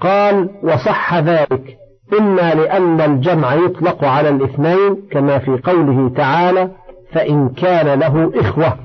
قال 0.00 0.50
وصح 0.62 1.14
ذلك. 1.14 1.76
إما 2.20 2.54
لأن 2.54 3.00
الجمع 3.00 3.54
يطلق 3.54 4.04
على 4.04 4.28
الاثنين 4.28 4.96
كما 5.10 5.38
في 5.38 5.60
قوله 5.64 6.08
تعالى 6.16 6.70
فإن 7.12 7.48
كان 7.48 7.98
له 7.98 8.32
إخوة 8.34 8.76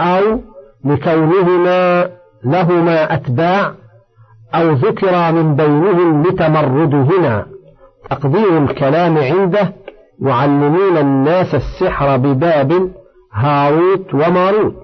أو 0.00 0.40
لكونهما 0.84 2.10
لهما 2.44 3.14
أتباع 3.14 3.72
أو 4.54 4.70
ذكر 4.70 5.32
من 5.32 5.56
بينهم 5.56 6.22
لتمردهما. 6.22 7.46
تقدير 8.10 8.58
الكلام 8.58 9.18
عنده 9.18 9.72
يعلمون 10.22 10.96
الناس 10.96 11.54
السحر 11.54 12.16
ببابل 12.16 12.90
هاروت 13.32 14.14
وماروت. 14.14 14.74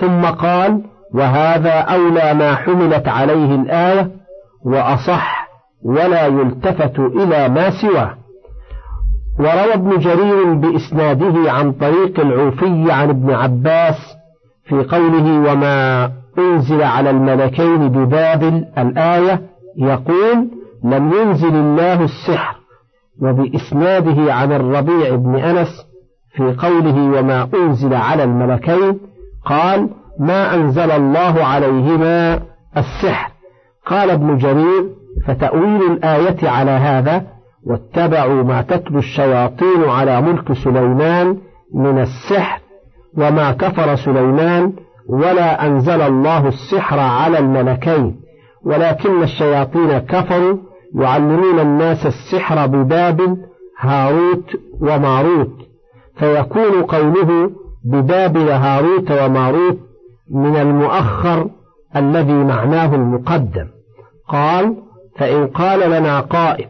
ثم 0.00 0.22
قال 0.24 0.82
وهذا 1.14 1.70
أولى 1.70 2.34
ما 2.34 2.54
حملت 2.54 3.08
عليه 3.08 3.54
الآية 3.54 4.10
وأصح 4.64 5.48
ولا 5.84 6.26
يلتفت 6.26 6.98
إلى 6.98 7.48
ما 7.48 7.70
سواه. 7.70 8.14
وروى 9.38 9.74
ابن 9.74 9.98
جرير 9.98 10.54
بإسناده 10.54 11.52
عن 11.52 11.72
طريق 11.72 12.20
العوفي 12.20 12.92
عن 12.92 13.08
ابن 13.08 13.30
عباس 13.30 13.96
في 14.64 14.74
قوله 14.74 15.52
وما 15.52 16.10
أنزل 16.38 16.82
على 16.82 17.10
الملكين 17.10 17.88
ببابل 17.88 18.64
الآية 18.78 19.40
يقول 19.78 20.48
لم 20.84 21.12
ينزل 21.12 21.54
الله 21.54 22.04
السحر. 22.04 22.56
وبإسناده 23.22 24.34
عن 24.34 24.52
الربيع 24.52 25.14
بن 25.14 25.36
أنس 25.36 25.68
في 26.36 26.56
قوله 26.58 27.18
وما 27.18 27.48
أنزل 27.54 27.94
على 27.94 28.24
الملكين 28.24 29.00
قال 29.44 29.90
ما 30.18 30.54
أنزل 30.54 30.90
الله 30.90 31.44
عليهما 31.44 32.40
السحر. 32.76 33.33
قال 33.86 34.10
ابن 34.10 34.36
جرير 34.36 34.90
فتأويل 35.26 35.82
الآية 35.92 36.48
على 36.48 36.70
هذا 36.70 37.26
واتبعوا 37.66 38.42
ما 38.42 38.62
تتلو 38.62 38.98
الشياطين 38.98 39.84
على 39.84 40.20
ملك 40.20 40.52
سليمان 40.52 41.38
من 41.74 41.98
السحر 41.98 42.60
وما 43.18 43.52
كفر 43.52 43.96
سليمان 43.96 44.72
ولا 45.08 45.66
أنزل 45.66 46.00
الله 46.02 46.48
السحر 46.48 46.98
على 46.98 47.38
الملكين 47.38 48.16
ولكن 48.64 49.22
الشياطين 49.22 49.98
كفروا 49.98 50.58
يعلمون 50.94 51.58
الناس 51.60 52.06
السحر 52.06 52.66
ببابل 52.66 53.36
هاروت 53.80 54.44
وماروت 54.80 55.52
فيكون 56.16 56.82
قوله 56.82 57.50
ببابل 57.84 58.48
هاروت 58.48 59.10
وماروت 59.10 59.78
من 60.30 60.56
المؤخر 60.56 61.50
الذي 61.96 62.32
معناه 62.32 62.94
المقدم. 62.94 63.66
قال 64.28 64.76
فإن 65.18 65.46
قال 65.46 65.90
لنا 65.90 66.20
قائل 66.20 66.66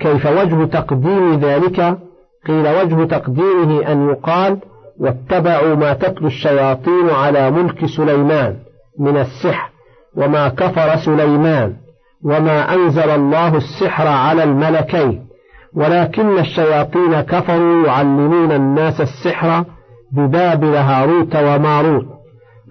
كيف 0.00 0.26
وجه 0.26 0.64
تقديم 0.64 1.40
ذلك؟ 1.40 1.98
قيل 2.46 2.68
وجه 2.68 3.04
تقديمه 3.04 3.92
أن 3.92 4.08
يقال 4.08 4.58
واتبعوا 5.00 5.74
ما 5.74 5.92
تتلو 5.92 6.26
الشياطين 6.26 7.10
على 7.10 7.50
ملك 7.50 7.86
سليمان 7.86 8.56
من 8.98 9.16
السحر 9.16 9.70
وما 10.16 10.48
كفر 10.48 10.96
سليمان 10.96 11.76
وما 12.24 12.74
أنزل 12.74 13.10
الله 13.10 13.56
السحر 13.56 14.06
على 14.06 14.44
الملكين 14.44 15.26
ولكن 15.74 16.38
الشياطين 16.38 17.20
كفروا 17.20 17.86
يعلمون 17.86 18.52
الناس 18.52 19.00
السحر 19.00 19.64
ببابل 20.12 20.74
هاروت 20.76 21.36
وماروت 21.36 22.06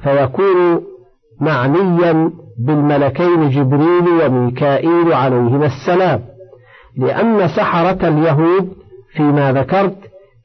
فيكون 0.04 0.84
معنيا 1.42 2.31
بالملكين 2.59 3.49
جبريل 3.49 4.07
وميكائيل 4.25 5.13
عليهما 5.13 5.65
السلام. 5.65 6.19
لأن 6.97 7.47
سحرة 7.47 8.07
اليهود 8.07 8.69
فيما 9.15 9.51
ذكرت 9.51 9.95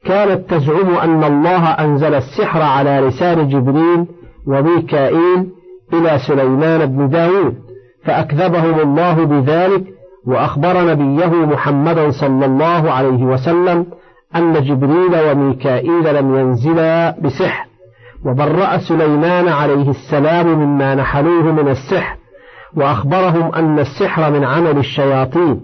كانت 0.05 0.49
تزعم 0.49 0.95
أن 0.95 1.23
الله 1.23 1.69
أنزل 1.69 2.13
السحر 2.13 2.61
على 2.61 2.99
لسان 2.99 3.47
جبريل 3.47 4.05
وميكائيل 4.47 5.45
إلى 5.93 6.19
سليمان 6.27 6.85
بن 6.85 7.09
داود 7.09 7.55
فأكذبهم 8.05 8.79
الله 8.79 9.25
بذلك 9.25 9.83
وأخبر 10.27 10.91
نبيه 10.91 11.45
محمدا 11.45 12.11
صلى 12.11 12.45
الله 12.45 12.91
عليه 12.91 13.23
وسلم 13.23 13.85
أن 14.35 14.53
جبريل 14.53 15.31
وميكائيل 15.31 16.15
لم 16.15 16.35
ينزلا 16.35 17.15
بسحر. 17.21 17.68
وبرأ 18.25 18.77
سليمان 18.77 19.47
عليه 19.47 19.89
السلام 19.89 20.47
مما 20.47 20.95
نحلوه 20.95 21.43
من 21.43 21.67
السحر 21.67 22.17
وأخبرهم 22.75 23.55
أن 23.55 23.79
السحر 23.79 24.31
من 24.31 24.43
عمل 24.43 24.77
الشياطين 24.77 25.61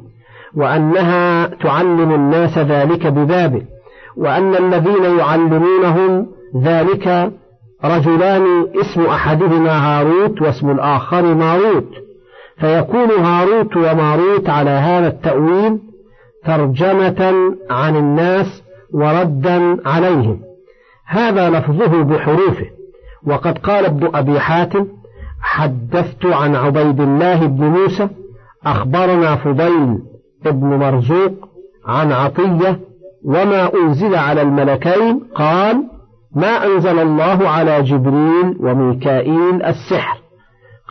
وأنها 0.55 1.47
تعلم 1.47 2.13
الناس 2.13 2.57
ذلك 2.57 3.07
ببابل 3.07 3.61
وأن 4.17 4.55
الذين 4.55 5.19
يعلمونهم 5.19 6.27
ذلك 6.63 7.31
رجلان 7.85 8.67
اسم 8.81 9.01
أحدهما 9.01 9.72
هاروت 9.72 10.41
واسم 10.41 10.69
الآخر 10.69 11.33
ماروت. 11.33 11.89
فيكون 12.59 13.11
هاروت 13.11 13.77
وماروت 13.77 14.49
على 14.49 14.69
هذا 14.69 15.07
التأويل 15.07 15.79
ترجمة 16.45 17.33
عن 17.69 17.95
الناس 17.95 18.63
وردا 18.93 19.77
عليهم. 19.85 20.44
هذا 21.05 21.49
لفظه 21.49 22.03
بحروفه. 22.03 22.66
وقد 23.27 23.57
قال 23.57 23.85
ابن 23.85 24.16
أبي 24.16 24.39
حاتم 24.39 24.88
حدثت 25.41 26.25
عن 26.25 26.55
عبيد 26.55 27.01
الله 27.01 27.45
بن 27.45 27.66
موسى 27.66 28.09
أخبرنا 28.66 29.35
فضيل 29.35 29.99
بن 30.45 30.67
مرزوق 30.67 31.31
عن 31.85 32.11
عطية 32.11 32.79
وما 33.25 33.73
أنزل 33.73 34.16
على 34.16 34.41
الملكين 34.41 35.19
قال 35.35 35.83
ما 36.35 36.66
أنزل 36.66 36.99
الله 36.99 37.49
على 37.49 37.81
جبريل 37.81 38.57
وميكائيل 38.59 39.63
السحر 39.63 40.17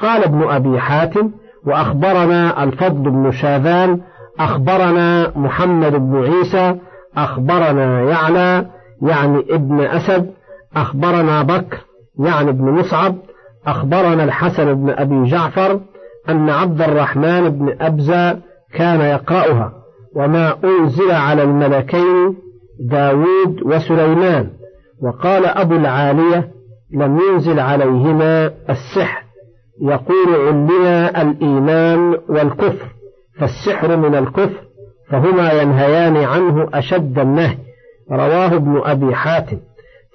قال 0.02 0.24
ابن 0.24 0.42
أبي 0.42 0.80
حاتم 0.80 1.30
وأخبرنا 1.66 2.64
الفضل 2.64 3.10
بن 3.10 3.30
شاذان 3.30 4.00
أخبرنا 4.40 5.32
محمد 5.36 5.92
بن 5.92 6.24
عيسى 6.24 6.76
أخبرنا 7.16 8.00
يعلى 8.00 8.66
يعني 9.08 9.38
ابن 9.50 9.80
أسد 9.80 10.30
أخبرنا 10.76 11.42
بكر 11.42 11.78
يعني 12.18 12.50
ابن 12.50 12.64
مصعب 12.64 13.16
أخبرنا 13.66 14.24
الحسن 14.24 14.74
بن 14.74 14.90
أبي 14.90 15.30
جعفر 15.30 15.80
أن 16.28 16.50
عبد 16.50 16.82
الرحمن 16.82 17.48
بن 17.48 17.76
أبزة 17.80 18.38
كان 18.74 19.00
يقرأها 19.00 19.72
وما 20.16 20.56
أنزل 20.64 21.10
على 21.10 21.42
الملكين 21.42 22.36
داود 22.80 23.62
وسليمان 23.62 24.50
وقال 25.02 25.46
أبو 25.46 25.76
العالية 25.76 26.50
لم 26.92 27.20
ينزل 27.20 27.60
عليهما 27.60 28.50
السحر 28.70 29.22
يقول 29.82 30.34
علنا 30.46 31.22
الإيمان 31.22 32.18
والكفر 32.28 32.86
فالسحر 33.38 33.96
من 33.96 34.14
الكفر 34.14 34.64
فهما 35.10 35.52
ينهيان 35.52 36.16
عنه 36.16 36.68
أشد 36.74 37.18
النهي. 37.18 37.58
رواه 38.10 38.54
ابن 38.54 38.82
أبي 38.84 39.14
حاتم. 39.14 39.58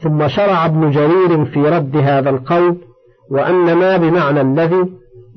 ثم 0.02 0.28
شرع 0.28 0.66
ابن 0.66 0.92
جرير 0.92 1.46
في 1.46 1.60
رد 1.60 1.98
هذا 1.98 2.30
القول 2.30 2.78
وأن 3.32 3.74
ما 3.74 3.98
بمعنى 3.98 4.42
الذي 4.42 4.86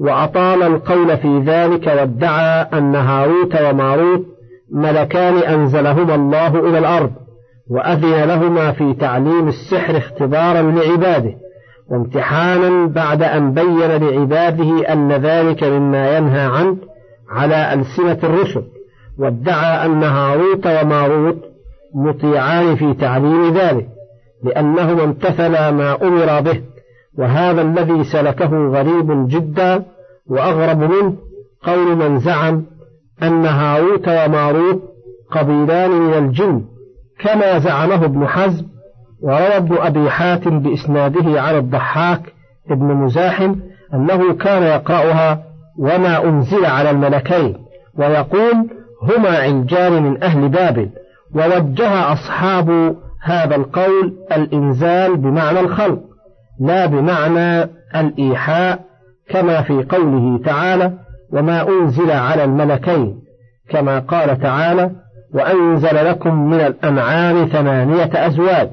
وأطال 0.00 0.62
القول 0.62 1.16
في 1.16 1.38
ذلك 1.38 1.86
وادعى 1.86 2.66
أن 2.72 2.94
هاروت 2.94 3.60
وماروت 3.62 4.26
ملكان 4.72 5.36
أنزلهما 5.36 6.14
الله 6.14 6.68
إلى 6.68 6.78
الأرض 6.78 7.10
وأذن 7.70 8.24
لهما 8.24 8.72
في 8.72 8.94
تعليم 8.94 9.48
السحر 9.48 9.96
اختبارا 9.96 10.62
لعباده 10.62 11.34
وامتحانا 11.90 12.86
بعد 12.86 13.22
أن 13.22 13.52
بين 13.52 13.78
لعباده 13.78 14.92
أن 14.92 15.12
ذلك 15.12 15.64
مما 15.64 16.16
ينهى 16.16 16.40
عنه 16.40 16.76
على 17.30 17.74
ألسنة 17.74 18.18
الرسل 18.24 18.62
وادعى 19.18 19.86
أن 19.86 20.02
هاروت 20.02 20.66
وماروت 20.66 21.51
مطيعان 21.94 22.76
في 22.76 22.94
تعليم 22.94 23.54
ذلك 23.54 23.88
لأنهما 24.44 25.04
امتثلا 25.04 25.70
ما 25.70 26.02
أمر 26.02 26.40
به 26.40 26.62
وهذا 27.18 27.62
الذي 27.62 28.04
سلكه 28.04 28.68
غريب 28.68 29.28
جدا 29.28 29.84
وأغرب 30.26 30.78
منه 30.78 31.16
قول 31.62 31.96
من 31.96 32.18
زعم 32.18 32.64
أن 33.22 33.46
هاروت 33.46 34.08
وماروت 34.08 34.82
قبيلان 35.30 35.90
من 35.90 36.14
الجن 36.14 36.64
كما 37.20 37.58
زعمه 37.58 38.04
ابن 38.04 38.26
حزم 38.26 38.66
وروى 39.22 39.56
ابن 39.56 39.76
أبي 39.76 40.10
حاتم 40.10 40.60
بإسناده 40.60 41.40
عن 41.40 41.56
الضحاك 41.56 42.20
ابن 42.70 42.86
مزاحم 42.86 43.54
أنه 43.94 44.34
كان 44.34 44.62
يقرأها 44.62 45.44
وما 45.78 46.24
أنزل 46.24 46.66
على 46.66 46.90
الملكين 46.90 47.56
ويقول 47.98 48.70
هما 49.02 49.28
عجان 49.28 50.02
من 50.02 50.22
أهل 50.22 50.48
بابل 50.48 50.90
ووجه 51.34 52.12
أصحاب 52.12 52.96
هذا 53.22 53.56
القول 53.56 54.14
الإنزال 54.32 55.16
بمعنى 55.16 55.60
الخلق 55.60 56.00
لا 56.60 56.86
بمعنى 56.86 57.70
الإيحاء 57.96 58.80
كما 59.30 59.62
في 59.62 59.84
قوله 59.84 60.38
تعالى 60.44 60.92
وما 61.32 61.68
أنزل 61.68 62.10
على 62.10 62.44
الملكين 62.44 63.18
كما 63.70 63.98
قال 63.98 64.40
تعالى 64.40 64.90
وأنزل 65.34 66.06
لكم 66.06 66.50
من 66.50 66.60
الأنعام 66.60 67.46
ثمانية 67.46 68.10
أزواج 68.14 68.70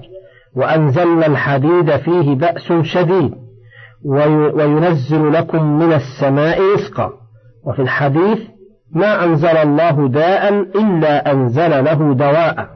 وأنزلنا 0.55 1.25
الحديد 1.25 1.97
فيه 1.97 2.35
بأس 2.35 2.73
شديد 2.81 3.33
وينزل 4.53 5.33
لكم 5.33 5.79
من 5.79 5.93
السماء 5.93 6.59
رزقا. 6.73 7.11
وفي 7.65 7.81
الحديث 7.81 8.39
ما 8.95 9.23
أنزل 9.23 9.57
الله 9.57 10.07
داء 10.07 10.53
إلا 10.53 11.31
أنزل 11.31 11.83
له 11.83 12.13
دواء. 12.13 12.69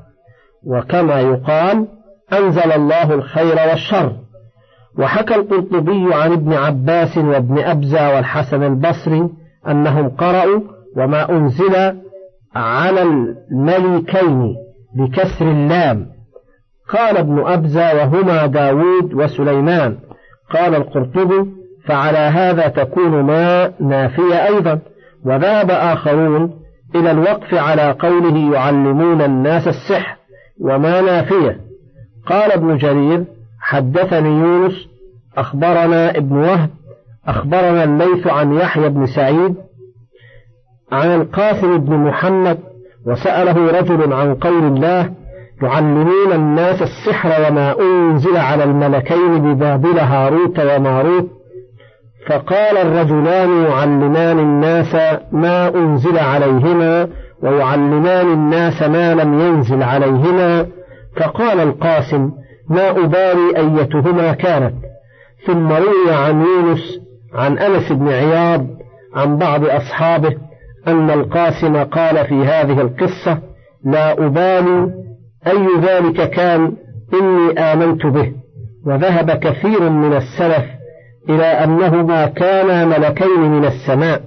وكما 0.65 1.19
يقال 1.19 1.87
أنزل 2.33 2.71
الله 2.71 3.13
الخير 3.13 3.55
والشر. 3.69 4.11
وحكى 4.99 5.35
القرطبي 5.35 6.13
عن 6.13 6.31
ابن 6.31 6.53
عباس 6.53 7.17
وابن 7.17 7.59
أبزة 7.59 8.15
والحسن 8.15 8.63
البصري 8.63 9.29
أنهم 9.67 10.09
قرأوا 10.09 10.61
وما 10.97 11.29
أنزل 11.29 11.95
على 12.55 13.01
الملكين 13.01 14.55
بكسر 14.95 15.51
اللام. 15.51 16.07
قال 16.89 17.17
ابن 17.17 17.47
أبزة 17.47 17.95
وهما 17.95 18.45
داود 18.45 19.13
وسليمان. 19.13 19.97
قال 20.53 20.75
القرطبي 20.75 21.45
فعلى 21.85 22.17
هذا 22.17 22.67
تكون 22.67 23.23
ما 23.23 23.71
نافية 23.79 24.47
أيضا. 24.47 24.79
وذهب 25.25 25.71
آخرون 25.71 26.53
إلى 26.95 27.11
الوقف 27.11 27.53
على 27.53 27.91
قوله 27.91 28.53
يعلمون 28.53 29.21
الناس 29.21 29.67
السحر 29.67 30.15
وما 30.61 31.01
نافية. 31.01 31.59
قال 32.27 32.51
ابن 32.51 32.77
جرير 32.77 33.23
حدثني 33.59 34.29
يونس 34.29 34.73
أخبرنا 35.37 36.17
ابن 36.17 36.37
وهب 36.37 36.69
أخبرنا 37.27 37.83
الليث 37.83 38.27
عن 38.27 38.53
يحيى 38.53 38.89
بن 38.89 39.05
سعيد 39.05 39.55
عن 40.91 41.15
القاسم 41.15 41.77
بن 41.77 41.95
محمد 41.95 42.59
وسأله 43.07 43.79
رجل 43.79 44.13
عن 44.13 44.35
قول 44.35 44.63
الله 44.63 45.11
يعلمون 45.63 46.31
الناس 46.33 46.81
السحر 46.81 47.29
وما 47.51 47.79
أنزل 47.79 48.37
على 48.37 48.63
الملكين 48.63 49.37
ببابل 49.37 49.99
هاروت 49.99 50.59
وماروت. 50.59 51.29
فقال 52.27 52.77
الرجلان 52.77 53.63
يعلمان 53.63 54.39
الناس 54.39 54.95
ما 55.31 55.75
أنزل 55.75 56.17
عليهما 56.17 57.07
ويعلمان 57.43 58.33
الناس 58.33 58.81
ما 58.81 59.13
لم 59.13 59.39
ينزل 59.39 59.83
عليهما. 59.83 60.65
فقال 61.17 61.59
القاسم 61.59 62.31
ما 62.69 62.89
أبالي 62.89 63.57
أيتهما 63.57 64.33
كانت. 64.33 64.73
ثم 65.45 65.67
روي 65.67 66.11
عن 66.11 66.41
يونس 66.41 66.99
عن 67.33 67.57
أنس 67.57 67.91
بن 67.91 68.07
عياض 68.07 68.67
عن 69.15 69.37
بعض 69.37 69.65
أصحابه 69.65 70.35
أن 70.87 71.09
القاسم 71.09 71.83
قال 71.83 72.25
في 72.25 72.35
هذه 72.45 72.81
القصة 72.81 73.37
لا 73.85 74.25
أبالي 74.25 74.91
أي 75.47 75.67
ذلك 75.81 76.29
كان 76.29 76.71
إني 77.13 77.59
آمنت 77.59 78.05
به. 78.05 78.31
وذهب 78.85 79.31
كثير 79.31 79.89
من 79.89 80.13
السلف 80.13 80.65
إلى 81.29 81.45
أنهما 81.45 82.25
كانا 82.25 82.85
ملكين 82.85 83.39
من 83.39 83.65
السماء 83.65 84.21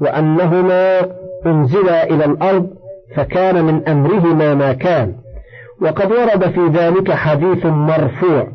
وأنهما 0.00 1.00
أنزلا 1.46 2.04
إلى 2.04 2.24
الأرض 2.24 2.70
فكان 3.16 3.64
من 3.64 3.88
أمرهما 3.88 4.54
ما 4.54 4.72
كان. 4.72 5.14
وقد 5.82 6.12
ورد 6.12 6.50
في 6.50 6.66
ذلك 6.66 7.12
حديث 7.12 7.66
مرفوع 7.66 8.46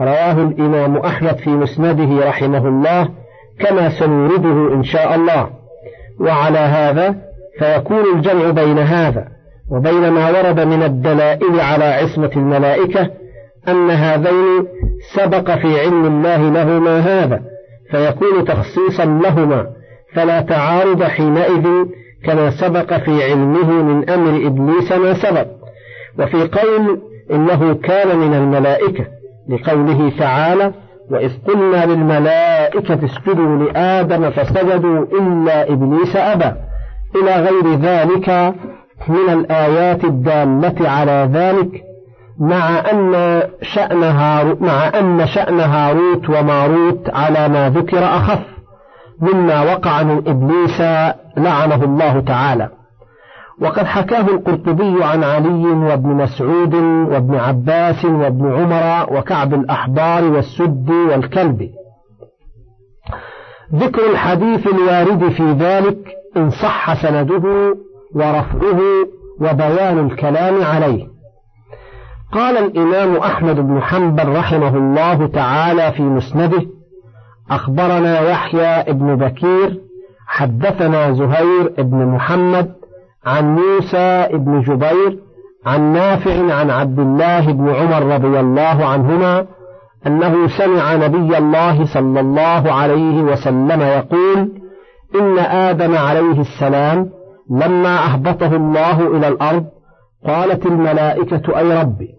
رواه 0.00 0.32
الإمام 0.32 0.96
أحمد 0.96 1.36
في 1.36 1.50
مسنده 1.50 2.26
رحمه 2.28 2.68
الله 2.68 3.08
كما 3.60 3.88
سنورده 3.88 4.74
إن 4.74 4.82
شاء 4.82 5.14
الله. 5.14 5.50
وعلى 6.20 6.58
هذا 6.58 7.14
فيكون 7.58 8.16
الجمع 8.16 8.50
بين 8.50 8.78
هذا 8.78 9.28
وبين 9.70 10.10
ما 10.10 10.30
ورد 10.30 10.60
من 10.60 10.82
الدلائل 10.82 11.60
على 11.60 11.84
عصمة 11.84 12.30
الملائكة 12.36 13.10
أن 13.70 13.90
هذين 13.90 14.66
سبق 15.14 15.50
في 15.50 15.80
علم 15.80 16.04
الله 16.04 16.50
لهما 16.50 16.98
هذا 16.98 17.42
فيكون 17.90 18.44
تخصيصا 18.44 19.04
لهما 19.04 19.66
فلا 20.14 20.40
تعارض 20.40 21.02
حينئذ 21.02 21.66
كما 22.24 22.50
سبق 22.50 22.94
في 22.94 23.24
علمه 23.24 23.82
من 23.82 24.10
أمر 24.10 24.46
إبليس 24.46 24.92
ما 24.92 25.14
سبق. 25.14 25.46
وفي 26.18 26.48
قول 26.48 27.00
إنه 27.30 27.74
كان 27.74 28.18
من 28.18 28.34
الملائكة 28.34 29.06
لقوله 29.48 30.12
تعالى 30.18 30.72
وإذ 31.10 31.30
قلنا 31.46 31.86
للملائكة 31.86 33.04
اسجدوا 33.04 33.56
لآدم 33.56 34.30
فسجدوا 34.30 35.06
إلا 35.20 35.72
إبليس 35.72 36.16
أبى. 36.16 36.52
إلى 37.16 37.36
غير 37.36 37.74
ذلك 37.74 38.54
من 39.08 39.32
الآيات 39.32 40.04
الدالة 40.04 40.88
على 40.88 41.30
ذلك 41.32 41.87
مع 42.40 42.90
أن 42.90 43.42
شأن 43.62 44.02
هاروت 44.02 44.62
مع 44.62 44.88
أن 44.98 45.26
شأن 45.26 45.60
هاروت 45.60 46.30
وماروت 46.30 47.10
على 47.10 47.48
ما 47.48 47.70
ذكر 47.70 48.04
أخف 48.04 48.40
مما 49.20 49.62
وقع 49.62 50.02
من 50.02 50.28
إبليس 50.28 50.80
لعنه 51.36 51.84
الله 51.84 52.20
تعالى. 52.20 52.68
وقد 53.60 53.86
حكاه 53.86 54.20
القرطبي 54.28 55.04
عن 55.04 55.24
علي 55.24 55.64
وابن 55.64 56.08
مسعود 56.08 56.74
وابن 56.74 57.34
عباس 57.34 58.04
وابن 58.04 58.52
عمر 58.52 59.16
وكعب 59.18 59.54
الأحبار 59.54 60.24
والسد 60.24 60.90
والكلب. 60.90 61.70
ذكر 63.74 64.10
الحديث 64.10 64.66
الوارد 64.66 65.28
في 65.28 65.52
ذلك 65.52 65.98
إن 66.36 66.50
صح 66.50 67.02
سنده 67.02 67.74
ورفعه 68.14 68.80
وبيان 69.40 70.06
الكلام 70.06 70.62
عليه. 70.64 71.17
قال 72.32 72.56
الإمام 72.56 73.16
أحمد 73.16 73.56
بن 73.56 73.82
حنبل 73.82 74.28
رحمه 74.28 74.76
الله 74.76 75.26
تعالى 75.26 75.92
في 75.92 76.02
مسنده 76.02 76.62
أخبرنا 77.50 78.20
يحيى 78.20 78.92
بن 78.92 79.16
بكير 79.16 79.80
حدثنا 80.26 81.12
زهير 81.12 81.74
بن 81.78 82.06
محمد 82.06 82.72
عن 83.26 83.56
موسى 83.56 84.28
بن 84.32 84.60
جبير 84.60 85.18
عن 85.66 85.92
نافع 85.92 86.54
عن 86.54 86.70
عبد 86.70 86.98
الله 86.98 87.52
بن 87.52 87.68
عمر 87.68 88.14
رضي 88.14 88.40
الله 88.40 88.86
عنهما 88.86 89.46
أنه 90.06 90.48
سمع 90.58 90.94
نبي 90.94 91.38
الله 91.38 91.94
صلى 91.94 92.20
الله 92.20 92.72
عليه 92.72 93.22
وسلم 93.22 93.80
يقول 93.80 94.52
إن 95.14 95.38
آدم 95.38 95.96
عليه 95.96 96.40
السلام 96.40 97.10
لما 97.50 98.04
أهبطه 98.12 98.56
الله 98.56 99.16
إلى 99.16 99.28
الأرض 99.28 99.64
قالت 100.26 100.66
الملائكة 100.66 101.58
أي 101.58 101.80
ربي؟ 101.80 102.17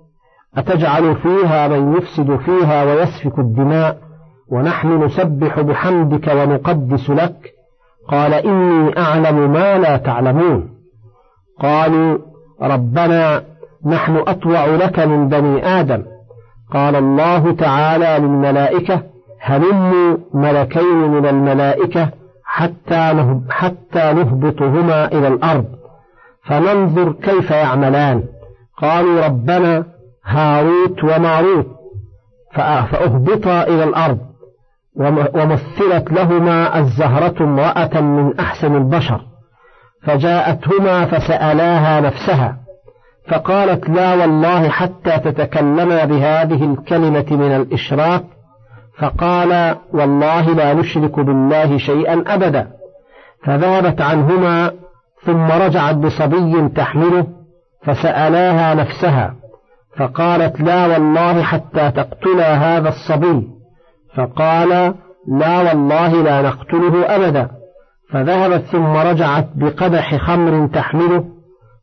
أتجعل 0.57 1.15
فيها 1.15 1.67
من 1.67 1.97
يفسد 1.97 2.35
فيها 2.35 2.83
ويسفك 2.83 3.39
الدماء 3.39 3.97
ونحن 4.51 5.03
نسبح 5.03 5.59
بحمدك 5.59 6.27
ونقدس 6.27 7.09
لك؟ 7.09 7.53
قال 8.07 8.33
إني 8.33 8.97
أعلم 8.97 9.51
ما 9.51 9.77
لا 9.77 9.97
تعلمون. 9.97 10.69
قالوا 11.59 12.17
ربنا 12.61 13.43
نحن 13.85 14.15
أطوع 14.27 14.65
لك 14.65 14.99
من 14.99 15.27
بني 15.27 15.79
آدم. 15.79 16.03
قال 16.73 16.95
الله 16.95 17.51
تعالى 17.51 18.25
للملائكة 18.25 19.01
هلموا 19.41 20.17
ملكين 20.33 21.09
من 21.09 21.25
الملائكة 21.25 22.09
حتى 22.43 23.35
حتى 23.49 24.13
نهبطهما 24.13 25.05
إلى 25.05 25.27
الأرض. 25.27 25.65
فننظر 26.45 27.11
كيف 27.11 27.51
يعملان. 27.51 28.23
قالوا 28.77 29.25
ربنا 29.25 29.85
هاروت 30.29 31.03
وماروت 31.03 31.67
فأهبطا 32.53 33.63
إلى 33.63 33.83
الأرض 33.83 34.19
ومثلت 35.35 36.11
لهما 36.11 36.79
الزهرة 36.79 37.43
امرأة 37.43 38.01
من 38.01 38.39
أحسن 38.39 38.75
البشر 38.75 39.21
فجاءتهما 40.03 41.05
فسألاها 41.05 42.01
نفسها 42.01 42.57
فقالت 43.27 43.89
لا 43.89 44.15
والله 44.15 44.69
حتى 44.69 45.19
تتكلما 45.19 46.05
بهذه 46.05 46.73
الكلمة 46.73 47.25
من 47.31 47.55
الإشراك 47.55 48.23
فقال 48.97 49.75
والله 49.93 50.53
لا 50.53 50.73
نشرك 50.73 51.19
بالله 51.19 51.77
شيئا 51.77 52.23
أبدا 52.27 52.67
فذهبت 53.43 54.01
عنهما 54.01 54.71
ثم 55.25 55.51
رجعت 55.51 55.95
بصبي 55.95 56.69
تحمله 56.69 57.27
فسألاها 57.83 58.73
نفسها. 58.73 59.38
فقالت 59.97 60.61
لا 60.61 60.87
والله 60.87 61.43
حتى 61.43 61.91
تقتلا 61.91 62.53
هذا 62.53 62.89
الصبي. 62.89 63.47
فقال 64.15 64.93
لا 65.27 65.57
والله 65.57 66.23
لا 66.23 66.41
نقتله 66.41 67.15
أبدا. 67.15 67.49
فذهبت 68.11 68.61
ثم 68.61 68.85
رجعت 68.85 69.47
بقدح 69.55 70.15
خمر 70.15 70.67
تحمله 70.67 71.25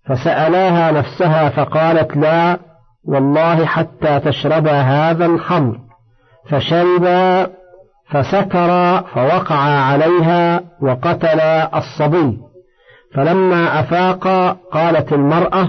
فسألاها 0.06 0.92
نفسها 0.92 1.48
فقالت 1.48 2.16
لا 2.16 2.58
والله 3.08 3.66
حتى 3.66 4.20
تشرب 4.20 4.66
هذا 4.68 5.26
الخمر. 5.26 5.78
فشربا 6.50 7.46
فسكر 8.10 9.02
فوقع 9.14 9.60
عليها 9.60 10.60
وقتل 10.82 11.40
الصبي. 11.74 12.38
فلما 13.14 13.80
أفاق 13.80 14.56
قالت 14.72 15.12
المرأة 15.12 15.68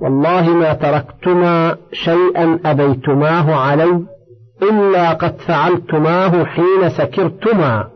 والله 0.00 0.48
ما 0.48 0.72
تركتما 0.72 1.76
شيئا 1.92 2.58
أبيتماه 2.64 3.54
علي 3.54 4.02
إلا 4.62 5.12
قد 5.12 5.40
فعلتماه 5.40 6.44
حين 6.44 6.88
سكرتما. 6.88 7.88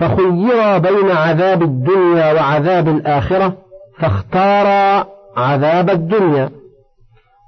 فخيرا 0.00 0.78
بين 0.78 1.10
عذاب 1.10 1.62
الدنيا 1.62 2.32
وعذاب 2.32 2.88
الآخرة 2.88 3.52
فاختارا 3.98 5.06
عذاب 5.36 5.90
الدنيا. 5.90 6.50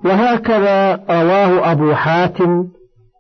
وهكذا 0.04 0.94
رواه 1.10 1.72
أبو 1.72 1.94
حاتم 1.94 2.68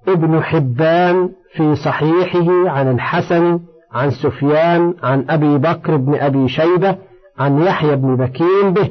ابن 0.08 0.42
حبان 0.42 1.30
في 1.56 1.74
صحيحه 1.74 2.70
عن 2.70 2.90
الحسن 2.90 3.60
عن 3.92 4.10
سفيان 4.10 4.94
عن 5.02 5.24
أبي 5.30 5.58
بكر 5.58 5.96
بن 5.96 6.14
أبي 6.14 6.48
شيبة 6.48 6.96
عن 7.38 7.62
يحيى 7.62 7.96
بن 7.96 8.16
بكير 8.16 8.70
به. 8.70 8.90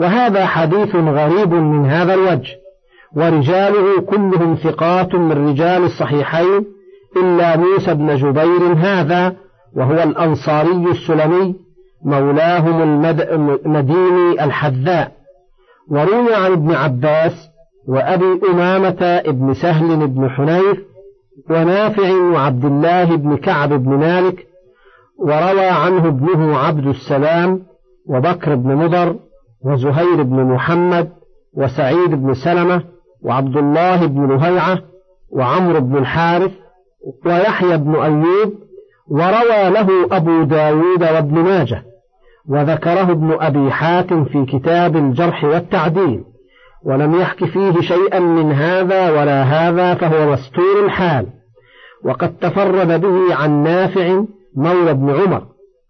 وهذا 0.00 0.46
حديث 0.46 0.96
غريب 0.96 1.54
من 1.54 1.86
هذا 1.86 2.14
الوجه 2.14 2.56
ورجاله 3.16 4.00
كلهم 4.00 4.54
ثقات 4.54 5.14
من 5.14 5.48
رجال 5.48 5.84
الصحيحين 5.84 6.64
إلا 7.16 7.56
موسى 7.56 7.94
بن 7.94 8.16
جبير 8.16 8.72
هذا 8.76 9.36
وهو 9.76 10.02
الأنصاري 10.02 10.90
السلمي 10.90 11.54
مولاهم 12.04 13.02
المديني 13.66 14.44
الحذاء. 14.44 15.12
وروي 15.90 16.34
عن 16.34 16.52
ابن 16.52 16.72
عباس 16.72 17.48
وأبي 17.88 18.40
أمامة 18.50 19.02
ابن 19.02 19.54
سهل 19.54 20.06
بن 20.06 20.30
حنيف 20.30 20.78
ونافع 21.50 22.12
وعبد 22.12 22.64
الله 22.64 23.16
بن 23.16 23.36
كعب 23.36 23.72
بن 23.72 23.90
مالك 23.90 24.46
وروى 25.18 25.66
عنه 25.66 26.08
ابنه 26.08 26.58
عبد 26.58 26.86
السلام 26.86 27.62
وبكر 28.08 28.54
بن 28.54 28.74
مضر 28.74 29.16
وزهير 29.64 30.22
بن 30.22 30.44
محمد 30.44 31.08
وسعيد 31.54 32.10
بن 32.10 32.34
سلمة 32.34 32.82
وعبد 33.22 33.56
الله 33.56 34.06
بن 34.06 34.28
لهيعة 34.28 34.78
وعمرو 35.30 35.80
بن 35.80 35.96
الحارث 35.96 36.52
ويحيى 37.26 37.76
بن 37.76 37.94
أيوب 37.94 38.54
وروى 39.10 39.70
له 39.70 40.16
أبو 40.16 40.42
داود 40.42 41.02
وابن 41.02 41.38
ماجه 41.38 41.82
وذكره 42.48 43.10
ابن 43.12 43.36
أبي 43.40 43.70
حاتم 43.70 44.24
في 44.24 44.44
كتاب 44.44 44.96
الجرح 44.96 45.44
والتعديل 45.44 46.24
ولم 46.84 47.14
يحك 47.14 47.44
فيه 47.44 47.80
شيئا 47.80 48.18
من 48.18 48.52
هذا 48.52 49.10
ولا 49.10 49.42
هذا 49.42 49.94
فهو 49.94 50.32
مستور 50.32 50.84
الحال 50.84 51.26
وقد 52.04 52.36
تفرد 52.36 53.00
به 53.00 53.34
عن 53.34 53.62
نافع 53.62 54.22
مولى 54.56 54.90
ابن 54.90 55.10
عمر 55.10 55.42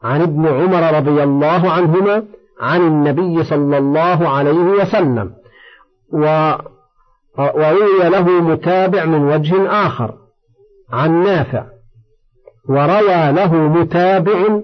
عن 0.03 0.23
ابن 0.23 0.47
عمر 0.47 0.97
رضي 0.97 1.23
الله 1.23 1.71
عنهما 1.71 2.23
عن 2.61 2.81
النبي 2.81 3.45
صلى 3.45 3.79
الله 3.79 4.29
عليه 4.29 4.61
وسلم 4.83 5.33
وروي 7.39 8.09
له 8.11 8.41
متابع 8.41 9.05
من 9.05 9.25
وجه 9.25 9.71
آخر 9.87 10.15
عن 10.93 11.23
نافع 11.25 11.65
وروى 12.69 13.33
له 13.33 13.55
متابع 13.55 14.61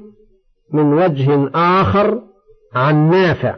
من 0.73 0.93
وجه 0.93 1.51
آخر 1.55 2.21
عن 2.75 3.11
نافع 3.11 3.55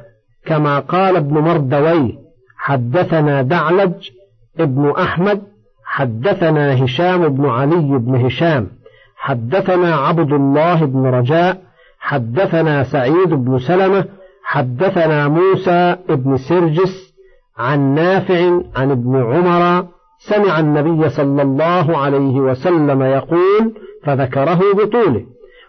كما 0.47 0.79
قال 0.79 1.17
ابن 1.17 1.39
مردويه 1.39 2.13
حدثنا 2.57 3.43
دعلج 3.43 4.11
ابن 4.59 4.91
أحمد 4.91 5.43
حدثنا 5.85 6.85
هشام 6.85 7.29
بن 7.29 7.47
علي 7.47 7.99
بن 7.99 8.27
هشام 8.27 8.69
حدثنا 9.17 9.95
عبد 9.97 10.33
الله 10.33 10.85
بن 10.85 11.07
رجاء 11.07 11.63
حدثنا 11.99 12.85
سعيد 12.85 13.29
بن 13.29 13.59
سلمة 13.59 14.05
حدثنا 14.49 15.29
موسى 15.29 15.97
بن 16.09 16.37
سرجس 16.37 17.15
عن 17.59 17.95
نافع 17.95 18.61
عن 18.77 18.91
ابن 18.91 19.23
عمر 19.23 19.87
سمع 20.19 20.61
النبي 20.61 21.09
صلى 21.09 21.43
الله 21.43 21.99
عليه 21.99 22.41
وسلم 22.41 23.03
يقول 23.03 23.75
فذكره 24.05 24.61
بطوله. 24.75 25.27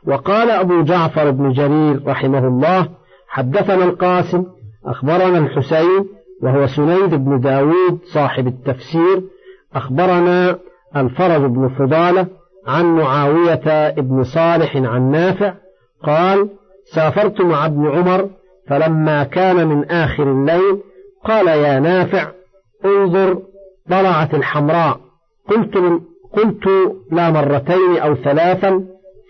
وقال 0.07 0.50
أبو 0.50 0.81
جعفر 0.81 1.31
بن 1.31 1.51
جرير 1.51 2.07
رحمه 2.07 2.48
الله 2.48 2.89
حدثنا 3.27 3.84
القاسم 3.84 4.46
أخبرنا 4.86 5.38
الحسين 5.38 6.05
وهو 6.43 6.67
سنيد 6.67 7.15
بن 7.15 7.39
داود 7.39 8.00
صاحب 8.13 8.48
التفسير 8.48 9.24
أخبرنا 9.75 10.57
الفرج 10.96 11.41
بن 11.41 11.69
فضالة 11.69 12.27
عن 12.67 12.86
معاوية 12.86 13.89
بن 13.89 14.24
صالح 14.24 14.75
عن 14.75 15.12
نافع 15.12 15.53
قال 16.03 16.50
سافرت 16.93 17.41
مع 17.41 17.65
ابن 17.65 17.88
عمر 17.88 18.29
فلما 18.69 19.24
كان 19.24 19.67
من 19.67 19.91
آخر 19.91 20.24
الليل 20.24 20.79
قال 21.25 21.47
يا 21.47 21.79
نافع 21.79 22.27
انظر 22.86 23.41
طلعت 23.89 24.33
الحمراء 24.33 25.00
قلت 25.50 25.77
قلت 26.33 26.67
لا 27.12 27.31
مرتين 27.31 27.97
أو 27.97 28.15
ثلاثا 28.15 28.83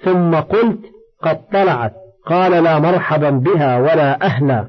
ثم 0.03 0.35
قلت 0.35 0.79
قد 1.23 1.39
طلعت. 1.53 1.93
قال 2.25 2.63
لا 2.63 2.79
مرحبا 2.79 3.29
بها 3.29 3.79
ولا 3.79 4.25
أهلا. 4.25 4.67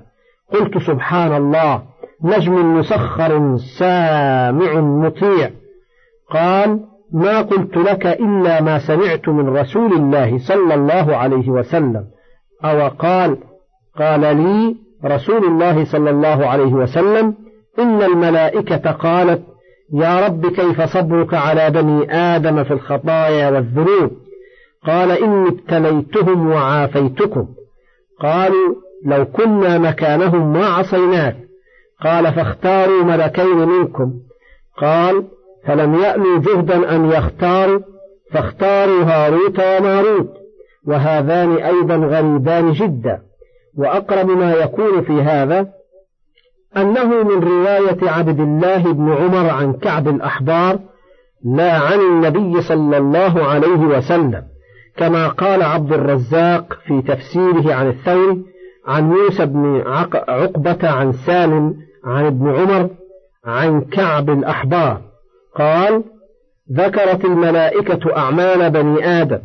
قلت 0.52 0.78
سبحان 0.78 1.36
الله 1.36 1.82
نجم 2.24 2.78
مسخر 2.78 3.56
سامع 3.78 4.80
مطيع. 4.80 5.50
قال 6.30 6.80
ما 7.12 7.42
قلت 7.42 7.76
لك 7.76 8.06
إلا 8.06 8.60
ما 8.60 8.78
سمعت 8.78 9.28
من 9.28 9.48
رسول 9.48 9.92
الله 9.92 10.38
صلى 10.38 10.74
الله 10.74 11.16
عليه 11.16 11.48
وسلم. 11.50 12.04
أو 12.64 12.88
قال 12.88 13.38
قال 13.98 14.20
لي 14.20 14.76
رسول 15.04 15.44
الله 15.44 15.84
صلى 15.84 16.10
الله 16.10 16.46
عليه 16.46 16.72
وسلم 16.72 17.34
إن 17.78 18.02
الملائكة 18.02 18.90
قالت 18.90 19.42
يا 19.92 20.26
رب 20.26 20.46
كيف 20.46 20.82
صبرك 20.82 21.34
على 21.34 21.70
بني 21.70 22.14
آدم 22.14 22.64
في 22.64 22.72
الخطايا 22.72 23.50
والذنوب؟ 23.50 24.10
قال 24.86 25.10
إني 25.10 25.48
ابتليتهم 25.48 26.50
وعافيتكم. 26.50 27.48
قالوا 28.20 28.74
لو 29.04 29.24
كنا 29.24 29.78
مكانهم 29.78 30.52
ما 30.52 30.66
عصيناك. 30.66 31.36
قال 32.04 32.32
فاختاروا 32.32 33.04
ملكين 33.04 33.68
منكم. 33.68 34.12
قال 34.76 35.24
فلم 35.66 35.94
يألوا 35.94 36.38
جهدا 36.38 36.96
أن 36.96 37.10
يختاروا 37.10 37.80
فاختاروا 38.32 39.02
هاروت 39.02 39.60
وماروت 39.60 40.30
وهذان 40.86 41.56
أيضا 41.56 41.96
غريبان 41.96 42.72
جدا. 42.72 43.27
وأقرب 43.78 44.30
ما 44.30 44.52
يكون 44.52 45.02
في 45.02 45.22
هذا 45.22 45.68
أنه 46.76 47.22
من 47.22 47.42
رواية 47.42 48.10
عبد 48.10 48.40
الله 48.40 48.92
بن 48.92 49.12
عمر 49.12 49.50
عن 49.50 49.72
كعب 49.72 50.08
الأحبار 50.08 50.78
لا 51.44 51.72
عن 51.72 52.00
النبي 52.00 52.62
صلى 52.62 52.96
الله 52.96 53.44
عليه 53.44 53.78
وسلم 53.78 54.42
كما 54.96 55.28
قال 55.28 55.62
عبد 55.62 55.92
الرزاق 55.92 56.78
في 56.86 57.02
تفسيره 57.02 57.74
عن 57.74 57.88
الثوري 57.88 58.44
عن 58.86 59.10
موسى 59.10 59.46
بن 59.46 59.82
عقبة 59.86 60.88
عن 60.88 61.12
سالم 61.12 61.74
عن 62.04 62.26
ابن 62.26 62.48
عمر 62.50 62.90
عن 63.44 63.80
كعب 63.80 64.30
الأحبار. 64.30 65.00
قال 65.56 66.04
ذكرت 66.72 67.24
الملائكة 67.24 68.16
أعمال 68.16 68.70
بني 68.70 69.20
آدم 69.22 69.38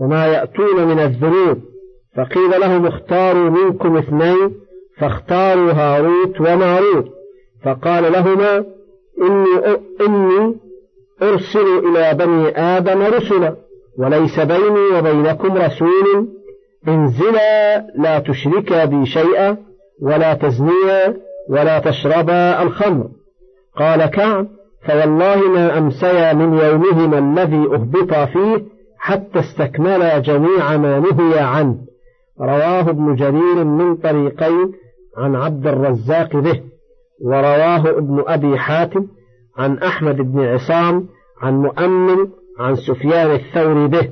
وما 0.00 0.26
يأتون 0.26 0.84
من 0.84 0.98
الذنوب 0.98 1.71
فقيل 2.16 2.60
لهم 2.60 2.86
اختاروا 2.86 3.50
منكم 3.50 3.96
اثنين 3.96 4.54
فاختاروا 4.98 5.72
هاروت 5.72 6.40
وماروت 6.40 7.08
فقال 7.64 8.12
لهما 8.12 8.64
إني, 9.22 9.78
إني 10.00 10.54
أرسل 11.22 11.78
إلى 11.78 12.14
بني 12.14 12.58
آدم 12.58 13.02
رسلا 13.02 13.56
وليس 13.98 14.40
بيني 14.40 14.98
وبينكم 14.98 15.56
رسول. 15.56 16.28
انزلا 16.88 17.78
لا 17.96 18.18
تشركا 18.18 18.84
بي 18.84 19.06
شيئا 19.06 19.56
ولا 20.02 20.34
تزنيا 20.34 21.16
ولا 21.48 21.78
تشربا 21.78 22.62
الخمر. 22.62 23.08
قال 23.76 24.06
كعب 24.06 24.46
فوالله 24.86 25.48
ما 25.48 25.78
أمسيا 25.78 26.32
من 26.32 26.58
يومهما 26.58 27.18
الذي 27.18 27.74
أهبطا 27.74 28.24
فيه 28.24 28.64
حتى 28.98 29.38
استكملا 29.38 30.18
جميع 30.18 30.76
ما 30.76 30.98
نهي 30.98 31.38
عنه. 31.38 31.91
رواه 32.42 32.90
ابن 32.90 33.14
جرير 33.14 33.64
من 33.64 33.96
طريقين 33.96 34.72
عن 35.18 35.36
عبد 35.36 35.66
الرزاق 35.66 36.36
به 36.36 36.60
ورواه 37.24 37.88
ابن 37.90 38.24
أبي 38.26 38.58
حاتم 38.58 39.06
عن 39.58 39.78
أحمد 39.78 40.16
بن 40.16 40.44
عصام 40.44 41.06
عن 41.42 41.54
مؤمن 41.54 42.28
عن 42.58 42.76
سفيان 42.76 43.30
الثوري 43.30 43.88
به 43.88 44.08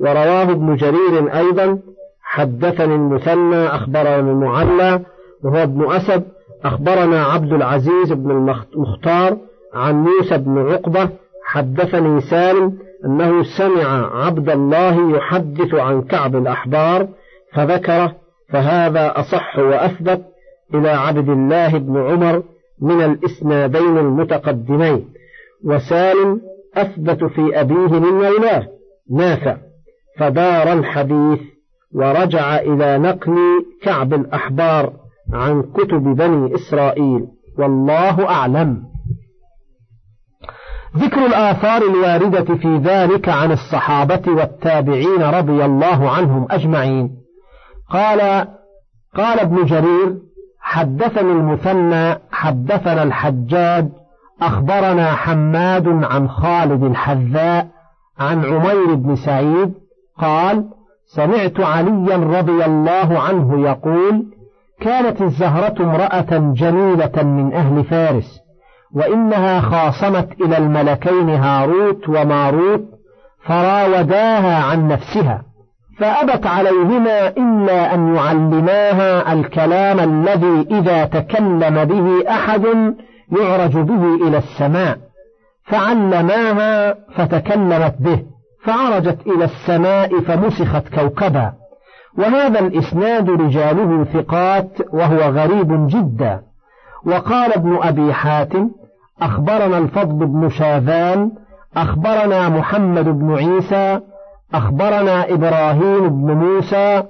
ورواه 0.00 0.42
ابن 0.42 0.76
جرير 0.76 1.36
أيضا 1.36 1.78
حدثني 2.22 2.94
المثنى 2.94 3.66
أخبرنا 3.66 4.18
المعلى 4.20 5.00
وهو 5.44 5.62
ابن 5.62 5.92
أسد 5.92 6.24
أخبرنا 6.64 7.24
عبد 7.24 7.52
العزيز 7.52 8.12
بن 8.12 8.30
المختار 8.30 9.36
عن 9.74 9.94
موسى 9.94 10.38
بن 10.38 10.58
عقبة 10.58 11.08
حدثني 11.44 12.20
سالم 12.20 12.78
أنه 13.04 13.42
سمع 13.42 14.16
عبد 14.24 14.50
الله 14.50 15.16
يحدث 15.16 15.74
عن 15.74 16.02
كعب 16.02 16.36
الأحبار 16.36 17.08
فذكره 17.54 18.14
فهذا 18.48 19.20
أصح 19.20 19.58
وأثبت 19.58 20.24
إلى 20.74 20.88
عبد 20.88 21.28
الله 21.28 21.78
بن 21.78 21.96
عمر 21.96 22.42
من 22.80 23.04
الإسنادين 23.04 23.98
المتقدمين. 23.98 25.08
وسالم 25.64 26.40
أثبت 26.76 27.24
في 27.24 27.60
أبيه 27.60 27.98
من 28.00 28.12
مولاه 28.12 28.66
نافع 29.10 29.56
فدار 30.18 30.72
الحديث 30.72 31.40
ورجع 31.94 32.58
إلى 32.58 32.98
نقل 32.98 33.36
كعب 33.82 34.14
الأحبار 34.14 34.92
عن 35.32 35.62
كتب 35.62 36.02
بني 36.02 36.54
إسرائيل 36.54 37.26
والله 37.58 38.28
أعلم. 38.28 38.82
ذكر 40.96 41.26
الآثار 41.26 41.82
الواردة 41.82 42.54
في 42.54 42.76
ذلك 42.76 43.28
عن 43.28 43.52
الصحابة 43.52 44.22
والتابعين 44.32 45.22
رضي 45.22 45.64
الله 45.64 46.10
عنهم 46.10 46.46
أجمعين. 46.50 47.17
قال 47.90 48.48
قال 49.16 49.40
ابن 49.40 49.64
جرير 49.64 50.16
حدثني 50.60 51.32
المثنى 51.32 52.18
حدثنا 52.32 53.02
الحجاج 53.02 53.88
أخبرنا 54.42 55.12
حماد 55.12 55.88
عن 56.04 56.28
خالد 56.28 56.82
الحذاء 56.82 57.68
عن 58.18 58.44
عمير 58.44 58.94
بن 58.94 59.16
سعيد 59.16 59.74
قال 60.18 60.64
سمعت 61.06 61.60
عليا 61.60 62.16
رضي 62.16 62.64
الله 62.64 63.20
عنه 63.20 63.68
يقول 63.68 64.24
كانت 64.80 65.22
الزهرة 65.22 65.82
امرأة 65.82 66.52
جميلة 66.54 67.22
من 67.22 67.52
أهل 67.52 67.84
فارس 67.84 68.40
وإنها 68.94 69.60
خاصمت 69.60 70.40
إلى 70.40 70.58
الملكين 70.58 71.28
هاروت 71.28 72.08
وماروت 72.08 72.84
فراوداها 73.44 74.64
عن 74.64 74.88
نفسها. 74.88 75.42
فأبت 75.98 76.46
عليهما 76.46 77.28
إلا 77.28 77.94
أن 77.94 78.14
يعلماها 78.14 79.32
الكلام 79.32 80.00
الذي 80.00 80.66
إذا 80.70 81.04
تكلم 81.04 81.84
به 81.84 82.30
أحد 82.30 82.94
يعرج 83.40 83.76
به 83.76 84.28
إلى 84.28 84.38
السماء. 84.38 84.98
فعلماها 85.64 86.94
فتكلمت 87.14 87.94
به 88.00 88.22
فعرجت 88.64 89.18
إلى 89.26 89.44
السماء 89.44 90.20
فمسخت 90.20 90.94
كوكبا. 90.94 91.52
وهذا 92.18 92.60
الإسناد 92.60 93.30
رجاله 93.30 94.04
ثقات 94.04 94.70
وهو 94.92 95.18
غريب 95.18 95.86
جدا. 95.86 96.40
وقال 97.06 97.52
ابن 97.52 97.78
أبي 97.82 98.12
حاتم 98.12 98.70
أخبرنا 99.22 99.78
الفضل 99.78 100.26
بن 100.26 100.48
شاذان 100.48 101.30
أخبرنا 101.76 102.48
محمد 102.48 103.04
بن 103.04 103.34
عيسى 103.34 104.00
أخبرنا 104.54 105.32
إبراهيم 105.32 106.08
بن 106.08 106.32
موسى 106.32 107.02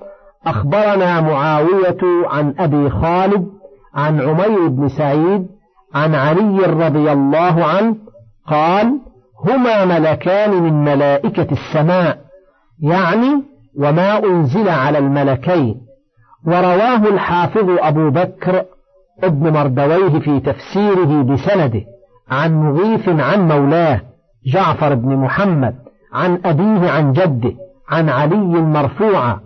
أخبرنا 0.47 1.21
معاوية 1.21 1.99
عن 2.26 2.54
أبي 2.59 2.90
خالد 2.90 3.49
عن 3.95 4.21
عمير 4.21 4.68
بن 4.68 4.88
سعيد 4.88 5.47
عن 5.95 6.14
علي 6.14 6.59
رضي 6.66 7.12
الله 7.12 7.64
عنه 7.64 7.97
قال 8.47 8.99
هما 9.49 9.85
ملكان 9.85 10.62
من 10.62 10.85
ملائكة 10.85 11.47
السماء 11.52 12.18
يعني 12.83 13.42
وما 13.78 14.25
أنزل 14.25 14.68
على 14.68 14.99
الملكين 14.99 15.80
ورواه 16.47 16.97
الحافظ 17.09 17.71
أبو 17.78 18.11
بكر 18.11 18.64
ابن 19.23 19.52
مردويه 19.52 20.18
في 20.18 20.40
تفسيره 20.40 21.23
بسنده 21.23 21.83
عن 22.30 22.54
مغيث 22.62 23.09
عن 23.09 23.49
مولاه 23.49 24.00
جعفر 24.47 24.95
بن 24.95 25.16
محمد. 25.16 25.75
عن 26.12 26.40
أبيه 26.44 26.90
عن 26.90 27.12
جده 27.12 27.52
عن 27.88 28.08
علي 28.08 28.60
مرفوعا. 28.60 29.40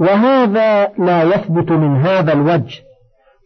وهذا 0.00 0.88
لا 0.98 1.22
يثبت 1.22 1.72
من 1.72 1.96
هذا 1.96 2.32
الوجه. 2.32 2.80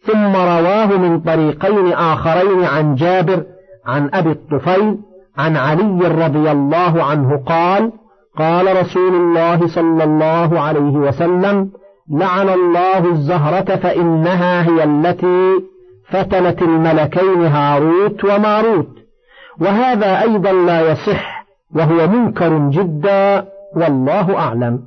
ثم 0.05 0.35
رواه 0.35 0.85
من 0.85 1.19
طريقين 1.19 1.93
آخرين 1.93 2.63
عن 2.63 2.95
جابر 2.95 3.43
عن 3.85 4.09
أبي 4.13 4.31
الطفيل 4.31 4.97
عن 5.37 5.57
علي 5.57 6.07
رضي 6.07 6.51
الله 6.51 7.03
عنه 7.03 7.43
قال 7.45 7.91
قال 8.37 8.81
رسول 8.81 9.15
الله 9.15 9.67
صلى 9.67 10.03
الله 10.03 10.59
عليه 10.59 10.97
وسلم 10.97 11.69
لعن 12.11 12.49
الله 12.49 13.11
الزهرة 13.11 13.75
فإنها 13.75 14.61
هي 14.61 14.83
التي 14.83 15.63
فتنت 16.09 16.61
الملكين 16.61 17.45
هاروت 17.45 18.23
وماروت. 18.23 18.89
وهذا 19.59 20.21
أيضا 20.21 20.51
لا 20.51 20.91
يصح 20.91 21.44
وهو 21.75 22.07
منكر 22.07 22.69
جدا 22.69 23.45
والله 23.75 24.37
أعلم. 24.37 24.79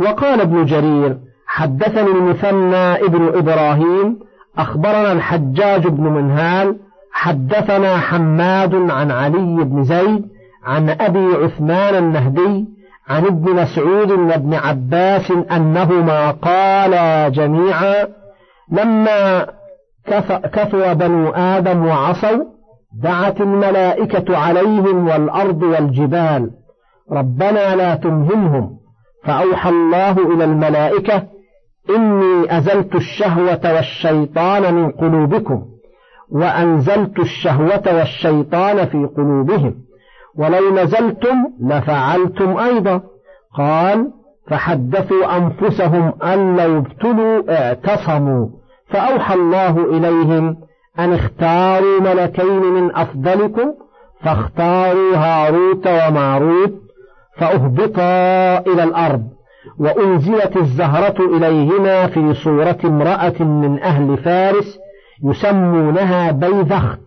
وقال 0.00 0.40
ابن 0.40 0.64
جرير 0.64 1.16
حدثني 1.46 2.10
المثنى 2.10 3.06
ابن 3.06 3.38
إبراهيم 3.38 4.18
أخبرنا 4.58 5.12
الحجاج 5.12 5.86
بن 5.86 6.02
منهال 6.02 6.76
حدثنا 7.12 7.96
حماد 7.96 8.90
عن 8.90 9.10
علي 9.10 9.64
بن 9.64 9.84
زيد 9.84 10.26
عن 10.64 10.90
أبي 10.90 11.44
عثمان 11.44 11.94
النهدي 11.94 12.68
عن 13.08 13.26
ابن 13.26 13.54
مسعود 13.54 14.10
وابن 14.10 14.54
عباس 14.54 15.30
أنهما 15.30 16.30
قالا 16.30 17.28
جميعا 17.28 18.08
لما 18.72 19.46
كثر 20.52 20.94
بنو 20.94 21.30
آدم 21.30 21.86
وعصوا 21.86 22.44
دعت 22.92 23.40
الملائكة 23.40 24.36
عليهم 24.36 25.08
والأرض 25.08 25.62
والجبال. 25.62 26.50
ربنا 27.12 27.76
لا 27.76 27.94
تمهمهم 27.94 28.70
فأوحى 29.24 29.70
الله 29.70 30.34
إلى 30.34 30.44
الملائكة 30.44 31.22
إني 31.96 32.58
أزلت 32.58 32.94
الشهوة 32.94 33.60
والشيطان 33.74 34.74
من 34.74 34.90
قلوبكم 34.90 35.64
وأنزلت 36.30 37.18
الشهوة 37.18 37.82
والشيطان 37.86 38.86
في 38.86 39.08
قلوبهم. 39.16 39.74
ولو 40.36 40.74
نزلتم 40.74 41.36
لفعلتم 41.60 42.56
أيضا. 42.56 43.00
قال 43.56 44.10
فحدثوا 44.48 45.36
أنفسهم 45.36 46.12
أن 46.22 46.56
لو 46.56 46.78
ابتلوا 46.78 47.42
اعتصموا. 47.58 48.48
فأوحى 48.88 49.34
الله 49.34 49.84
إليهم 49.96 50.56
أن 51.04 51.12
اختاروا 51.12 52.00
ملكين 52.00 52.62
من 52.62 52.96
أفضلكم 52.96 53.74
فاختاروا 54.20 55.16
هاروت 55.16 55.86
وماروت 55.86 56.72
فأهبطا 57.36 58.58
إلى 58.72 58.84
الأرض 58.84 59.22
وأنزلت 59.78 60.56
الزهرة 60.56 61.36
إليهما 61.36 62.06
في 62.06 62.34
صورة 62.34 62.78
امرأة 62.84 63.42
من 63.42 63.82
أهل 63.82 64.16
فارس 64.16 64.78
يسمونها 65.24 66.30
بيذخت. 66.30 67.00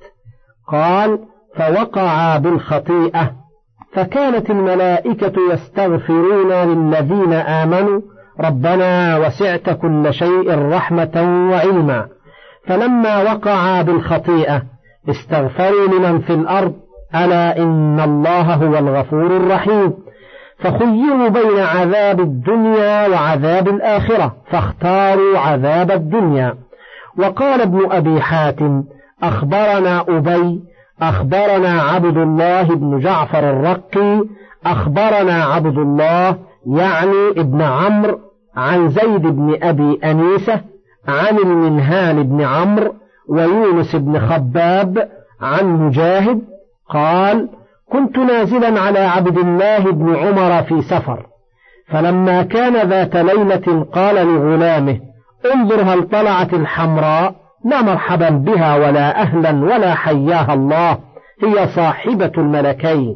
قال 0.67 1.19
فوقعا 1.55 2.37
بالخطيئة 2.37 3.31
فكانت 3.93 4.49
الملائكة 4.49 5.33
يستغفرون 5.51 6.51
للذين 6.51 7.33
آمنوا 7.33 8.01
ربنا 8.39 9.17
وسعت 9.17 9.69
كل 9.69 10.13
شيء 10.13 10.69
رحمة 10.69 11.47
وعلما. 11.51 12.07
فلما 12.67 13.21
وقعا 13.21 13.81
بالخطيئة 13.81 14.61
استغفروا 15.09 15.87
لمن 15.87 16.19
في 16.19 16.33
الأرض 16.33 16.73
ألا 17.15 17.57
إن 17.57 17.99
الله 17.99 18.53
هو 18.53 18.77
الغفور 18.77 19.37
الرحيم. 19.37 19.93
فخيروا 20.59 21.27
بين 21.27 21.59
عذاب 21.59 22.19
الدنيا 22.19 23.07
وعذاب 23.07 23.67
الآخرة 23.67 24.35
فاختاروا 24.51 25.39
عذاب 25.39 25.91
الدنيا. 25.91 26.55
وقال 27.17 27.61
ابن 27.61 27.91
أبي 27.91 28.21
حاتم 28.21 28.83
أخبرنا 29.23 30.05
أبي 30.09 30.61
أخبرنا 31.01 31.81
عبد 31.81 32.17
الله 32.17 32.63
بن 32.63 32.99
جعفر 32.99 33.49
الرقي 33.49 34.23
أخبرنا 34.65 35.43
عبد 35.43 35.77
الله 35.77 36.37
يعني 36.67 37.29
ابن 37.37 37.61
عمرو 37.61 38.19
عن 38.55 38.89
زيد 38.89 39.21
بن 39.21 39.57
أبي 39.63 39.99
أنيسة 40.03 40.61
عن 41.07 41.37
المنهال 41.37 42.23
بن 42.23 42.41
عمرو 42.41 42.95
ويونس 43.29 43.95
بن 43.95 44.19
خباب 44.19 45.09
عن 45.41 45.65
مجاهد 45.65 46.41
قال 46.89 47.49
كنت 47.91 48.17
نازلا 48.17 48.81
على 48.81 48.99
عبد 48.99 49.37
الله 49.37 49.91
بن 49.91 50.15
عمر 50.15 50.63
في 50.63 50.81
سفر 50.81 51.25
فلما 51.87 52.43
كان 52.43 52.89
ذات 52.89 53.15
ليلة 53.15 53.85
قال 53.93 54.27
لغلامه 54.27 54.99
انظر 55.55 55.81
هل 55.81 56.09
طلعت 56.09 56.53
الحمراء 56.53 57.35
لا 57.65 57.81
مرحبا 57.81 58.29
بها 58.29 58.75
ولا 58.75 59.21
أهلا 59.21 59.49
ولا 59.49 59.95
حياها 59.95 60.53
الله 60.53 60.97
هي 61.43 61.67
صاحبة 61.67 62.31
الملكين. 62.37 63.15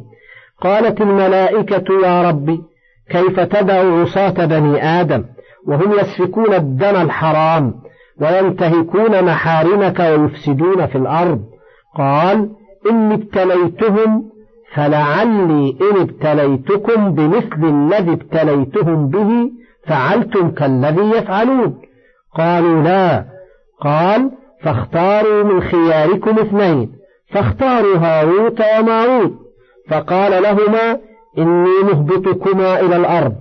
قالت 0.60 1.00
الملائكة 1.00 2.06
يا 2.06 2.22
ربي 2.22 2.62
كيف 3.10 3.40
تدع 3.40 4.00
عصاة 4.00 4.46
بني 4.46 4.84
آدم؟ 5.00 5.24
وهم 5.68 5.92
يسفكون 5.92 6.54
الدم 6.54 6.96
الحرام 6.96 7.74
وينتهكون 8.20 9.24
محارمك 9.24 10.00
ويفسدون 10.00 10.86
في 10.86 10.98
الأرض. 10.98 11.40
قال 11.98 12.50
إني 12.90 13.14
ابتليتهم 13.14 14.24
فلعلي 14.74 15.76
إن 15.80 16.00
ابتليتكم 16.00 17.14
بمثل 17.14 17.64
الذي 17.64 18.12
ابتليتهم 18.12 19.08
به 19.08 19.50
فعلتم 19.86 20.50
كالذي 20.50 21.10
يفعلون. 21.10 21.80
قالوا 22.38 22.82
لا. 22.82 23.24
قال 23.80 24.30
فاختاروا 24.62 25.42
من 25.44 25.60
خياركم 25.60 26.38
اثنين 26.38 26.92
فاختاروا 27.32 27.96
هاروت 27.96 28.60
وماروت. 28.78 29.32
فقال 29.90 30.42
لهما 30.42 30.98
إني 31.38 31.82
مهبطكما 31.82 32.80
إلى 32.80 32.96
الأرض. 32.96 33.34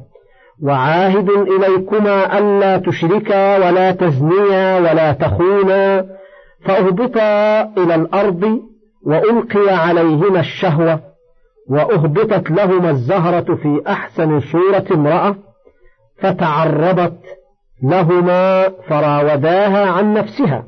وعاهد 0.64 1.30
إليكما 1.30 2.38
ألا 2.38 2.78
تشركا 2.78 3.58
ولا 3.58 3.92
تزنيا 3.92 4.80
ولا 4.80 5.12
تخونا 5.12 6.06
فأهبطا 6.66 7.62
إلى 7.78 7.96
الأرض 7.96 8.60
وألقي 9.06 9.74
عليهما 9.74 10.40
الشهوة 10.40 11.00
وأهبطت 11.70 12.52
لهما 12.52 12.90
الزهرة 12.90 13.56
في 13.56 13.82
أحسن 13.88 14.40
صورة 14.40 14.86
امرأة 14.92 15.36
فتعرضت 16.22 17.20
لهما 17.84 18.70
فراوداها 18.90 19.92
عن 19.92 20.14
نفسها 20.14 20.64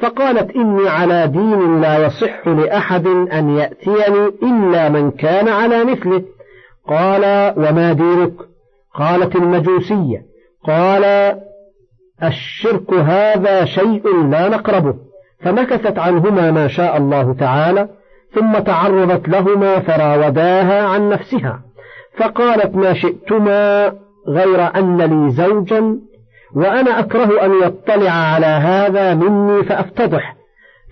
فقالت 0.00 0.56
إني 0.56 0.88
على 0.88 1.26
دين 1.26 1.80
لا 1.80 2.06
يصح 2.06 2.48
لأحد 2.48 3.06
أن 3.06 3.56
يأتيني 3.56 4.26
إلا 4.42 4.88
من 4.88 5.10
كان 5.10 5.48
على 5.48 5.84
مثله 5.84 6.22
قال 6.88 7.54
وما 7.56 7.92
دينك 7.92 8.32
قالت 8.96 9.36
المجوسية 9.36 10.22
قال 10.66 11.04
الشرك 12.22 12.92
هذا 12.92 13.64
شيء 13.64 14.26
لا 14.30 14.48
نقربه. 14.48 14.94
فمكثت 15.40 15.98
عنهما 15.98 16.50
ما 16.50 16.68
شاء 16.68 16.96
الله 16.96 17.34
تعالى 17.34 17.88
ثم 18.34 18.58
تعرضت 18.58 19.28
لهما 19.28 19.80
فراوداها 19.80 20.82
عن 20.86 21.08
نفسها. 21.08 21.60
فقالت 22.18 22.76
ما 22.76 22.94
شئتما 22.94 23.92
غير 24.28 24.76
أن 24.76 25.00
لي 25.00 25.30
زوجا 25.30 25.98
وأنا 26.54 27.00
أكره 27.00 27.44
أن 27.44 27.52
يطلع 27.62 28.10
على 28.10 28.46
هذا 28.46 29.14
مني 29.14 29.64
فأفتضح. 29.64 30.36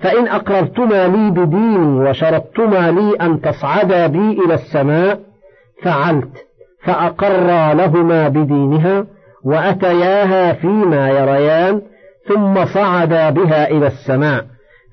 فإن 0.00 0.28
أقررتما 0.28 1.08
لي 1.08 1.30
بديني 1.30 2.08
وشرطتما 2.08 2.90
لي 2.90 3.16
أن 3.20 3.40
تصعدا 3.40 4.06
بي 4.06 4.44
إلى 4.44 4.54
السماء 4.54 5.20
فعلت. 5.82 6.46
فأقرا 6.84 7.74
لهما 7.74 8.28
بدينها 8.28 9.06
وأتياها 9.44 10.52
فيما 10.52 11.10
يريان 11.10 11.82
ثم 12.28 12.64
صعدا 12.64 13.30
بها 13.30 13.70
إلى 13.70 13.86
السماء. 13.86 14.44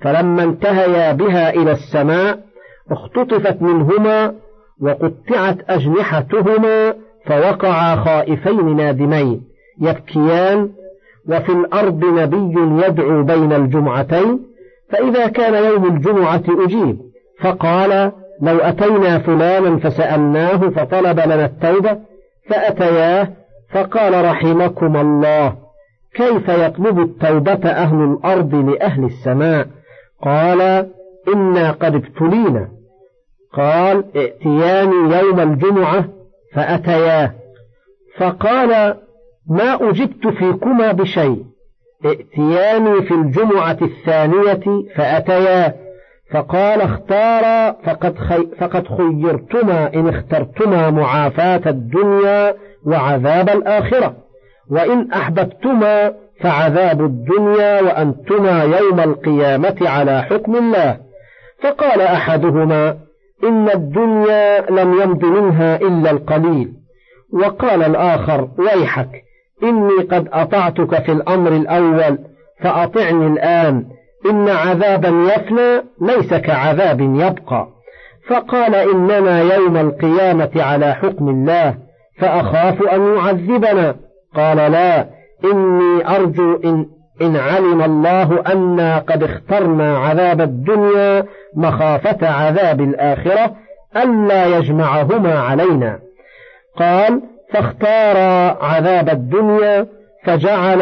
فلما 0.02 0.44
انتهيا 0.44 1.12
بها 1.12 1.50
إلى 1.50 1.72
السماء 1.72 2.40
اختطفت 2.92 3.62
منهما 3.62 4.34
وقطعت 4.82 5.58
أجنحتهما 5.70 6.94
فوقعا 7.26 7.96
خائفين 7.96 8.76
نادمين. 8.76 9.42
يبكيان 9.82 10.70
وفي 11.30 11.52
الأرض 11.52 12.06
نبي 12.06 12.86
يدعو 12.86 13.24
بين 13.24 13.54
الجمعتين 13.54 14.40
فإذا 14.92 15.28
كان 15.28 15.64
يوم 15.64 15.96
الجمعة 15.96 16.44
أجيب. 16.50 16.98
فقال 17.42 18.12
لو 18.42 18.58
أتينا 18.58 19.20
فلانا 19.20 19.78
فسألناه 19.78 20.58
فطلب 20.58 21.20
لنا 21.20 21.46
التوبة 21.46 21.98
فأتياه 22.50 23.28
فقال 23.74 24.26
رحمكم 24.26 24.98
الله 24.98 25.56
كيف 26.16 26.50
يطلب 26.50 27.00
التوبة 27.00 27.70
أهل 27.70 28.04
الأرض 28.04 28.56
لأهل 28.56 29.06
السماء؟ 29.06 29.68
قال 30.22 30.88
إنا 31.36 31.72
قد 31.72 31.96
ابتلينا. 31.96 32.68
قال 33.54 34.04
ائتياني 34.16 35.16
يوم 35.16 35.40
الجمعة 35.40 36.06
فأتياه. 36.54 37.32
فقال 38.18 38.96
ما 39.50 39.90
أجبت 39.90 40.28
فيكما 40.28 40.92
بشيء 40.92 41.46
ائتياني 42.06 43.02
في 43.02 43.14
الجمعة 43.14 43.78
الثانية 43.82 44.64
فأتيا 44.96 45.76
فقال 46.34 46.82
اختارا 46.82 47.72
فقد, 47.72 48.17
خي 48.17 48.48
فقد 48.60 48.88
خيرتما 48.88 49.94
إن 49.94 50.08
اخترتما 50.08 50.89
معافاة 50.89 51.62
الدنيا 51.65 52.56
وعذاب 52.86 53.50
الآخرة. 53.50 54.15
وإن 54.72 55.12
أحببتما 55.12 56.13
فعذاب 56.41 57.02
الدنيا 57.02 57.82
وأنتما 57.82 58.63
يوم 58.63 59.00
القيامة 59.00 59.76
على 59.82 60.22
حكم 60.22 60.56
الله. 60.56 60.98
فقال 61.63 62.02
أحدهما 62.02 62.98
إن 63.44 63.70
الدنيا 63.70 64.72
لم 64.72 65.02
يمض 65.02 65.26
منها 65.26 65.76
إلا 65.76 66.12
القليل. 66.12 66.74
وقال 67.34 67.84
الآخر 67.84 68.50
ويحك 68.58 69.24
إني 69.63 70.04
قد 70.12 70.28
أطعتك 70.34 71.04
في 71.04 71.12
الأمر 71.12 71.52
الأول 71.52 72.17
فأطعني 72.62 73.28
الآن 73.28 73.86
إن 74.30 74.50
عذابا 74.50 75.34
يفنى 75.34 75.84
ليس 76.02 76.34
كعذاب 76.34 77.02
يبقى. 77.02 77.68
فقال 78.28 78.76
إننا 78.76 79.42
يوم 79.56 79.78
القيامة 79.78 80.50
على 80.56 80.94
حكم 80.94 81.30
الله 81.30 81.76
فأخاف 82.20 82.82
أن 82.84 83.16
يعذبنا. 83.16 83.96
قال 84.36 84.58
لا 84.58 85.08
إني 85.46 86.16
أرجو 86.16 86.60
إن, 86.66 86.86
إن 87.22 87.38
علم 87.38 87.82
الله 87.82 88.44
أنا 88.54 88.98
قد 88.98 89.24
اخترنا 89.24 89.98
عذاب 89.98 90.42
الدنيا 90.42 91.26
مخافة 91.56 92.28
عذاب 92.28 92.82
الآخرة 92.82 93.56
ألا 93.98 94.58
يجمعهما 94.58 95.40
علينا. 95.40 96.00
قال 96.78 97.22
فاختار 97.54 98.18
عذاب 98.62 99.10
الدنيا 99.10 99.88
فجعل 100.24 100.82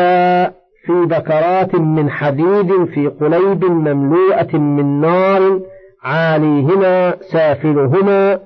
في 0.89 1.03
ذكرات 1.03 1.75
من 1.75 2.09
حديد 2.09 2.85
في 2.85 3.07
قليب 3.07 3.65
مملوءة 3.65 4.57
من 4.57 5.01
نار 5.01 5.59
عاليهما 6.03 7.15
سافلهما. 7.31 8.39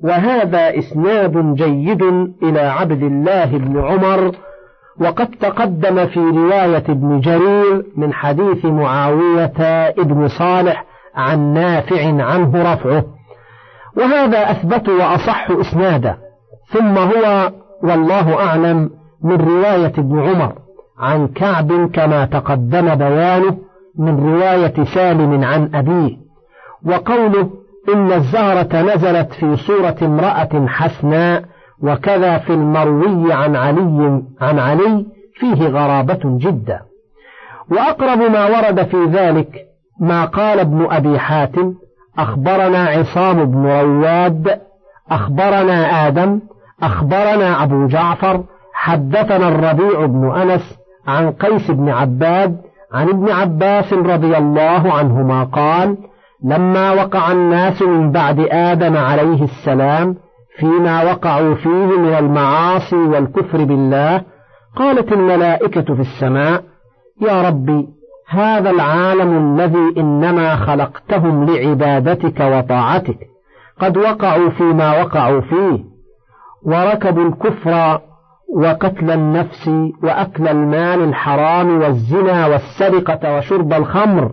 وهذا 0.00 0.78
إسناد 0.78 1.54
جيد 1.54 2.02
إلى 2.42 2.60
عبد 2.60 3.02
الله 3.02 3.44
بن 3.44 3.78
عمر. 3.78 4.32
وقد 5.00 5.30
تقدم 5.40 6.06
في 6.06 6.20
رواية 6.20 6.84
ابن 6.88 7.20
جرير 7.20 7.86
من 7.96 8.12
حديث 8.12 8.64
معاوية 8.64 9.52
ابن 9.98 10.28
صالح 10.28 10.84
عن 11.14 11.54
نافع 11.54 12.22
عنه 12.22 12.72
رفعه. 12.72 13.04
وهذا 13.96 14.50
أثبت 14.50 14.88
وأصح 14.88 15.50
إسنادا 15.50 16.16
ثم 16.72 16.98
هو 16.98 17.52
والله 17.82 18.34
أعلم 18.34 18.90
من 19.24 19.36
رواية 19.36 19.92
ابن 19.98 20.20
عمر. 20.20 20.63
عن 20.98 21.28
كعب 21.28 21.90
كما 21.90 22.24
تقدم 22.24 22.94
بيانه 22.94 23.56
من 23.98 24.32
رواية 24.32 24.84
سالم 24.84 25.44
عن 25.44 25.70
أبيه 25.74 26.16
وقوله 26.86 27.50
إن 27.94 28.12
الزهرة 28.12 28.82
نزلت 28.82 29.32
في 29.32 29.56
صورة 29.56 29.96
امرأة 30.02 30.66
حسناء 30.66 31.44
وكذا 31.82 32.38
في 32.38 32.50
المروي 32.54 33.32
عن 33.32 33.56
علي 33.56 34.22
عن 34.40 34.58
علي 34.58 35.06
فيه 35.34 35.68
غرابة 35.68 36.20
جدا. 36.24 36.80
وأقرب 37.70 38.18
ما 38.18 38.46
ورد 38.46 38.82
في 38.82 39.04
ذلك 39.04 39.66
ما 40.00 40.24
قال 40.24 40.60
ابن 40.60 40.86
أبي 40.90 41.18
حاتم 41.18 41.74
أخبرنا 42.18 42.84
عصام 42.84 43.44
بن 43.44 43.66
رواد 43.66 44.60
أخبرنا 45.10 46.06
آدم 46.06 46.40
أخبرنا 46.82 47.62
أبو 47.62 47.86
جعفر 47.86 48.44
حدثنا 48.74 49.48
الربيع 49.48 50.06
بن 50.06 50.30
أنس 50.40 50.78
عن 51.06 51.30
قيس 51.30 51.70
بن 51.70 51.88
عباد 51.88 52.56
عن 52.92 53.08
ابن 53.08 53.30
عباس 53.30 53.92
رضي 53.92 54.36
الله 54.38 54.92
عنهما 54.92 55.44
قال 55.44 55.96
لما 56.44 56.92
وقع 56.92 57.32
الناس 57.32 57.82
من 57.82 58.12
بعد 58.12 58.40
آدم 58.50 58.96
عليه 58.96 59.44
السلام 59.44 60.16
فيما 60.58 61.02
وقعوا 61.02 61.54
فيه 61.54 61.70
من 61.98 62.14
المعاصي 62.14 62.96
والكفر 62.96 63.64
بالله 63.64 64.22
قالت 64.76 65.12
الملائكة 65.12 65.94
في 65.94 66.00
السماء 66.00 66.62
يا 67.20 67.48
ربي 67.48 67.88
هذا 68.28 68.70
العالم 68.70 69.60
الذي 69.60 70.00
إنما 70.00 70.56
خلقتهم 70.56 71.44
لعبادتك 71.44 72.40
وطاعتك 72.40 73.18
قد 73.80 73.96
وقعوا 73.96 74.50
فيما 74.50 75.02
وقعوا 75.02 75.40
فيه 75.40 75.84
وركبوا 76.62 77.24
الكفر 77.28 78.00
وقتل 78.56 79.10
النفس 79.10 79.70
وأكل 80.02 80.48
المال 80.48 81.02
الحرام 81.02 81.80
والزنا 81.80 82.46
والسرقة 82.46 83.36
وشرب 83.36 83.72
الخمر 83.72 84.32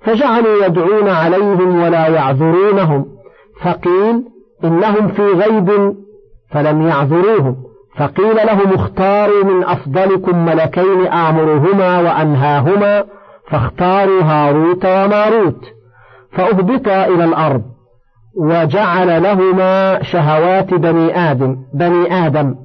فجعلوا 0.00 0.64
يدعون 0.66 1.08
عليهم 1.08 1.82
ولا 1.82 2.08
يعذرونهم. 2.08 3.06
فقيل 3.62 4.24
إنهم 4.64 5.08
في 5.08 5.22
غيب 5.22 5.94
فلم 6.50 6.82
يعذروهم. 6.88 7.56
فقيل 7.96 8.36
لهم 8.36 8.72
اختاروا 8.74 9.44
من 9.44 9.64
أفضلكم 9.64 10.44
ملكين 10.44 11.06
آمرهما 11.06 12.00
وأنهاهما 12.00 13.04
فاختاروا 13.50 14.22
هاروت 14.22 14.84
وماروت. 14.84 15.60
فأهبطا 16.32 17.06
إلى 17.06 17.24
الأرض 17.24 17.62
وجعل 18.40 19.22
لهما 19.22 20.02
شهوات 20.02 20.74
بني 20.74 21.30
آدم 21.30 21.56
بني 21.74 22.26
آدم. 22.26 22.63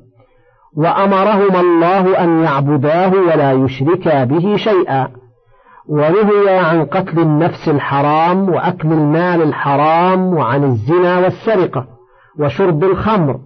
وأمرهما 0.80 1.60
الله 1.60 2.24
أن 2.24 2.44
يعبداه 2.44 3.12
ولا 3.14 3.52
يشركا 3.52 4.24
به 4.24 4.56
شيئا. 4.56 5.08
ونهي 5.90 6.58
عن 6.60 6.86
قتل 6.86 7.20
النفس 7.20 7.70
الحرام 7.70 8.50
وأكل 8.50 8.88
المال 8.92 9.42
الحرام 9.42 10.34
وعن 10.34 10.64
الزنا 10.64 11.20
والسرقة 11.20 11.86
وشرب 12.40 12.84
الخمر 12.84 13.40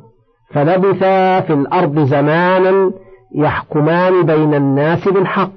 فلبثا 0.53 1.39
في 1.39 1.53
الأرض 1.53 1.99
زمانا 1.99 2.91
يحكمان 3.35 4.25
بين 4.25 4.53
الناس 4.53 5.07
بالحق. 5.07 5.51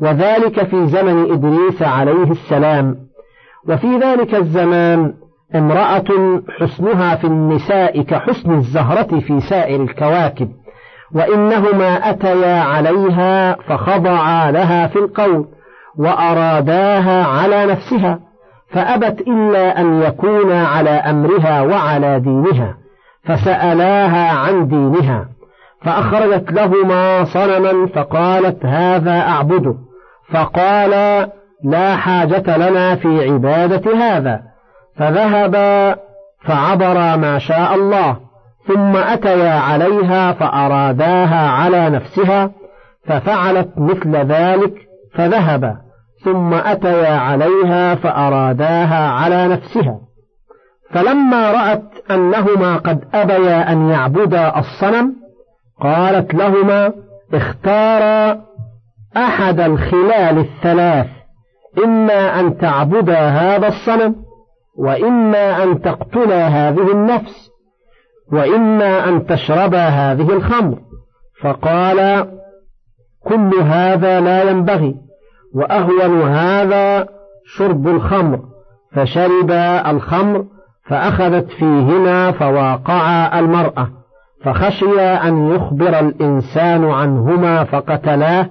وذلك 0.00 0.64
في 0.64 0.86
زمن 0.86 1.32
إدريس 1.32 1.82
عليه 1.82 2.30
السلام. 2.30 2.96
وفي 3.68 3.98
ذلك 3.98 4.34
الزمان 4.34 5.14
امرأة 5.54 6.40
حسنها 6.60 7.16
في 7.16 7.26
النساء 7.26 8.02
كحسن 8.02 8.54
الزهرة 8.54 9.20
في 9.20 9.40
سائر 9.40 9.82
الكواكب. 9.82 10.48
وإنهما 11.14 12.10
أتيا 12.10 12.60
عليها 12.60 13.54
فخضعا 13.54 14.50
لها 14.50 14.86
في 14.86 14.98
القول 14.98 15.46
وأراداها 15.98 17.24
على 17.24 17.66
نفسها 17.66 18.18
فأبت 18.72 19.20
إلا 19.20 19.80
أن 19.80 20.02
يكونا 20.02 20.66
على 20.66 20.90
أمرها 20.90 21.62
وعلى 21.62 22.20
دينها 22.20 22.74
فسألاها 23.24 24.32
عن 24.32 24.68
دينها 24.68 25.28
فأخرجت 25.82 26.52
لهما 26.52 27.24
صنما 27.24 27.86
فقالت 27.86 28.66
هذا 28.66 29.20
أعبده 29.20 29.74
فقال 30.32 30.90
لا 31.64 31.96
حاجة 31.96 32.56
لنا 32.56 32.94
في 32.96 33.30
عبادة 33.30 33.96
هذا 33.96 34.42
فذهبا 34.96 35.96
فعبرا 36.44 37.16
ما 37.16 37.38
شاء 37.38 37.74
الله. 37.74 38.16
ثم 38.66 38.96
أتيا 38.96 39.52
عليها 39.52 40.32
فأراداها 40.32 41.50
على 41.50 41.90
نفسها 41.90 42.50
ففعلت 43.06 43.68
مثل 43.76 44.16
ذلك 44.16 44.74
فذهبا 45.14 45.76
ثم 46.24 46.54
أتيا 46.54 47.14
عليها 47.14 47.94
فأراداها 47.94 49.10
على 49.10 49.48
نفسها. 49.48 50.00
فلما 50.90 51.52
رأت 51.52 52.10
أنهما 52.10 52.76
قد 52.76 53.04
أبيا 53.14 53.72
أن 53.72 53.88
يعبدا 53.88 54.58
الصنم 54.58 55.14
قالت 55.80 56.34
لهما 56.34 56.92
اختارا 57.34 58.40
أحد 59.16 59.60
الخلال 59.60 60.38
الثلاث 60.38 61.06
إما 61.84 62.40
أن 62.40 62.58
تعبدا 62.58 63.18
هذا 63.28 63.68
الصنم 63.68 64.14
وإما 64.78 65.62
أن 65.62 65.80
تقتلا 65.80 66.46
هذه 66.48 66.92
النفس. 66.92 67.51
وإما 68.32 69.08
أن 69.08 69.26
تشربا 69.26 69.84
هذه 69.88 70.32
الخمر. 70.32 70.78
فقال 71.42 72.26
كل 73.24 73.54
هذا 73.54 74.20
لا 74.20 74.50
ينبغي 74.50 74.94
وأهون 75.54 76.22
هذا 76.22 77.08
شرب 77.56 77.88
الخمر. 77.88 78.40
فشربا 78.92 79.90
الخمر 79.90 80.44
فأخذت 80.88 81.48
فيهما 81.50 82.32
فواقعا 82.32 83.38
المرأة. 83.38 83.88
فخشيا 84.44 85.28
أن 85.28 85.54
يخبر 85.54 85.98
الإنسان 85.98 86.84
عنهما 86.84 87.64
فقتلاه. 87.64 88.50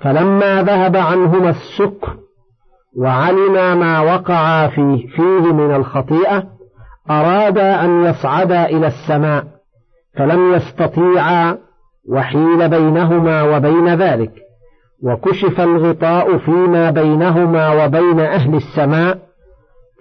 فلما 0.00 0.62
ذهب 0.62 0.96
عنهما 0.96 1.50
السكر 1.50 2.16
وعلما 2.98 3.74
ما 3.74 4.00
وقعا 4.00 4.66
فيه, 4.66 5.06
فيه 5.06 5.52
من 5.52 5.74
الخطيئة 5.74 6.53
أرادا 7.10 7.84
أن 7.84 8.04
يصعدا 8.04 8.64
إلى 8.64 8.86
السماء 8.86 9.44
فلم 10.16 10.54
يستطيعا 10.54 11.58
وحيل 12.08 12.68
بينهما 12.68 13.42
وبين 13.42 13.94
ذلك. 13.94 14.32
وكشف 15.02 15.60
الغطاء 15.60 16.38
فيما 16.38 16.90
بينهما 16.90 17.84
وبين 17.84 18.20
أهل 18.20 18.54
السماء 18.54 19.18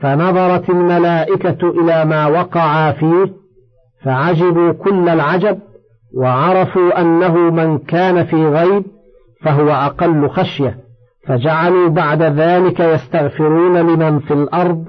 فنظرت 0.01 0.69
الملائكة 0.69 1.69
إلى 1.69 2.05
ما 2.05 2.27
وقعا 2.27 2.91
فيه 2.91 3.33
فعجبوا 4.03 4.71
كل 4.71 5.09
العجب 5.09 5.59
وعرفوا 6.17 7.01
أنه 7.01 7.37
من 7.37 7.77
كان 7.77 8.25
في 8.25 8.45
غيب 8.45 8.83
فهو 9.41 9.69
أقل 9.69 10.29
خشية. 10.29 10.77
فجعلوا 11.27 11.89
بعد 11.89 12.21
ذلك 12.21 12.79
يستغفرون 12.79 13.77
لمن 13.77 14.19
في 14.19 14.33
الأرض 14.33 14.85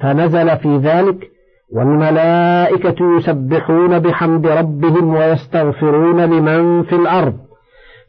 فنزل 0.00 0.56
في 0.56 0.76
ذلك 0.76 1.30
والملائكة 1.72 3.16
يسبحون 3.16 3.98
بحمد 3.98 4.46
ربهم 4.46 5.14
ويستغفرون 5.14 6.20
لمن 6.20 6.82
في 6.82 6.94
الأرض. 6.94 7.38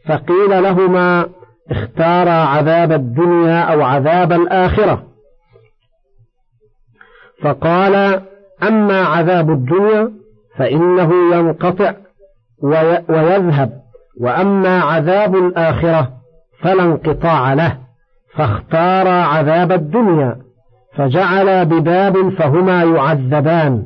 فقيل 0.07 0.63
لهما 0.63 1.29
اختارا 1.71 2.31
عذاب 2.31 2.91
الدنيا 2.91 3.61
أو 3.61 3.81
عذاب 3.81 4.31
الآخرة. 4.31 5.03
فقال 7.43 8.21
أما 8.63 9.01
عذاب 9.01 9.49
الدنيا 9.49 10.11
فإنه 10.57 11.35
ينقطع 11.35 11.93
ويذهب 13.09 13.71
وأما 14.21 14.79
عذاب 14.81 15.35
الآخرة 15.35 16.09
فلا 16.61 16.83
انقطاع 16.83 17.53
له 17.53 17.77
فاختار 18.35 19.07
عذاب 19.07 19.71
الدنيا. 19.71 20.48
فجعل 20.99 21.65
بباب 21.65 22.29
فهما 22.29 22.83
يعذبان. 22.83 23.85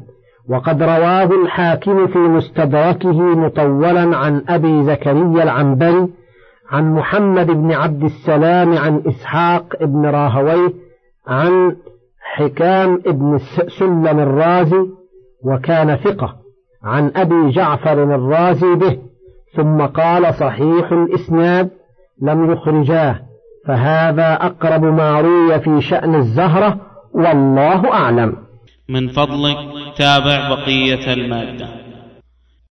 وقد 0.49 0.84
رواه 0.84 1.30
الحاكم 1.43 2.08
في 2.08 2.17
مستدركه 2.17 3.21
مطولا 3.21 4.17
عن 4.17 4.43
أبي 4.49 4.84
زكريا 4.84 5.43
العنبري 5.43 6.08
عن 6.71 6.93
محمد 6.93 7.47
بن 7.47 7.71
عبد 7.71 8.04
السلام 8.04 8.78
عن 8.78 9.04
إسحاق 9.08 9.84
بن 9.84 10.06
راهويه 10.06 10.73
عن 11.28 11.76
حكام 12.36 12.97
بن 12.97 13.39
سلم 13.80 14.19
الرازي 14.19 14.88
وكان 15.45 15.95
ثقة 15.95 16.36
عن 16.84 17.12
أبي 17.15 17.49
جعفر 17.49 18.04
الرازي 18.04 18.76
به 18.76 18.97
ثم 19.56 19.82
قال 19.82 20.34
صحيح 20.34 20.91
الإسناد 20.91 21.69
لم 22.21 22.52
يخرجاه 22.52 23.19
فهذا 23.67 24.34
أقرب 24.34 24.84
ما 24.84 25.21
روي 25.21 25.60
في 25.60 25.82
شأن 25.82 26.15
الزهرة 26.15 26.92
والله 27.13 27.93
أعلم. 27.93 28.38
من 28.89 29.08
فضلك 29.08 29.58
تابع 29.97 30.49
بقية 30.49 31.13
المادة. 31.13 31.82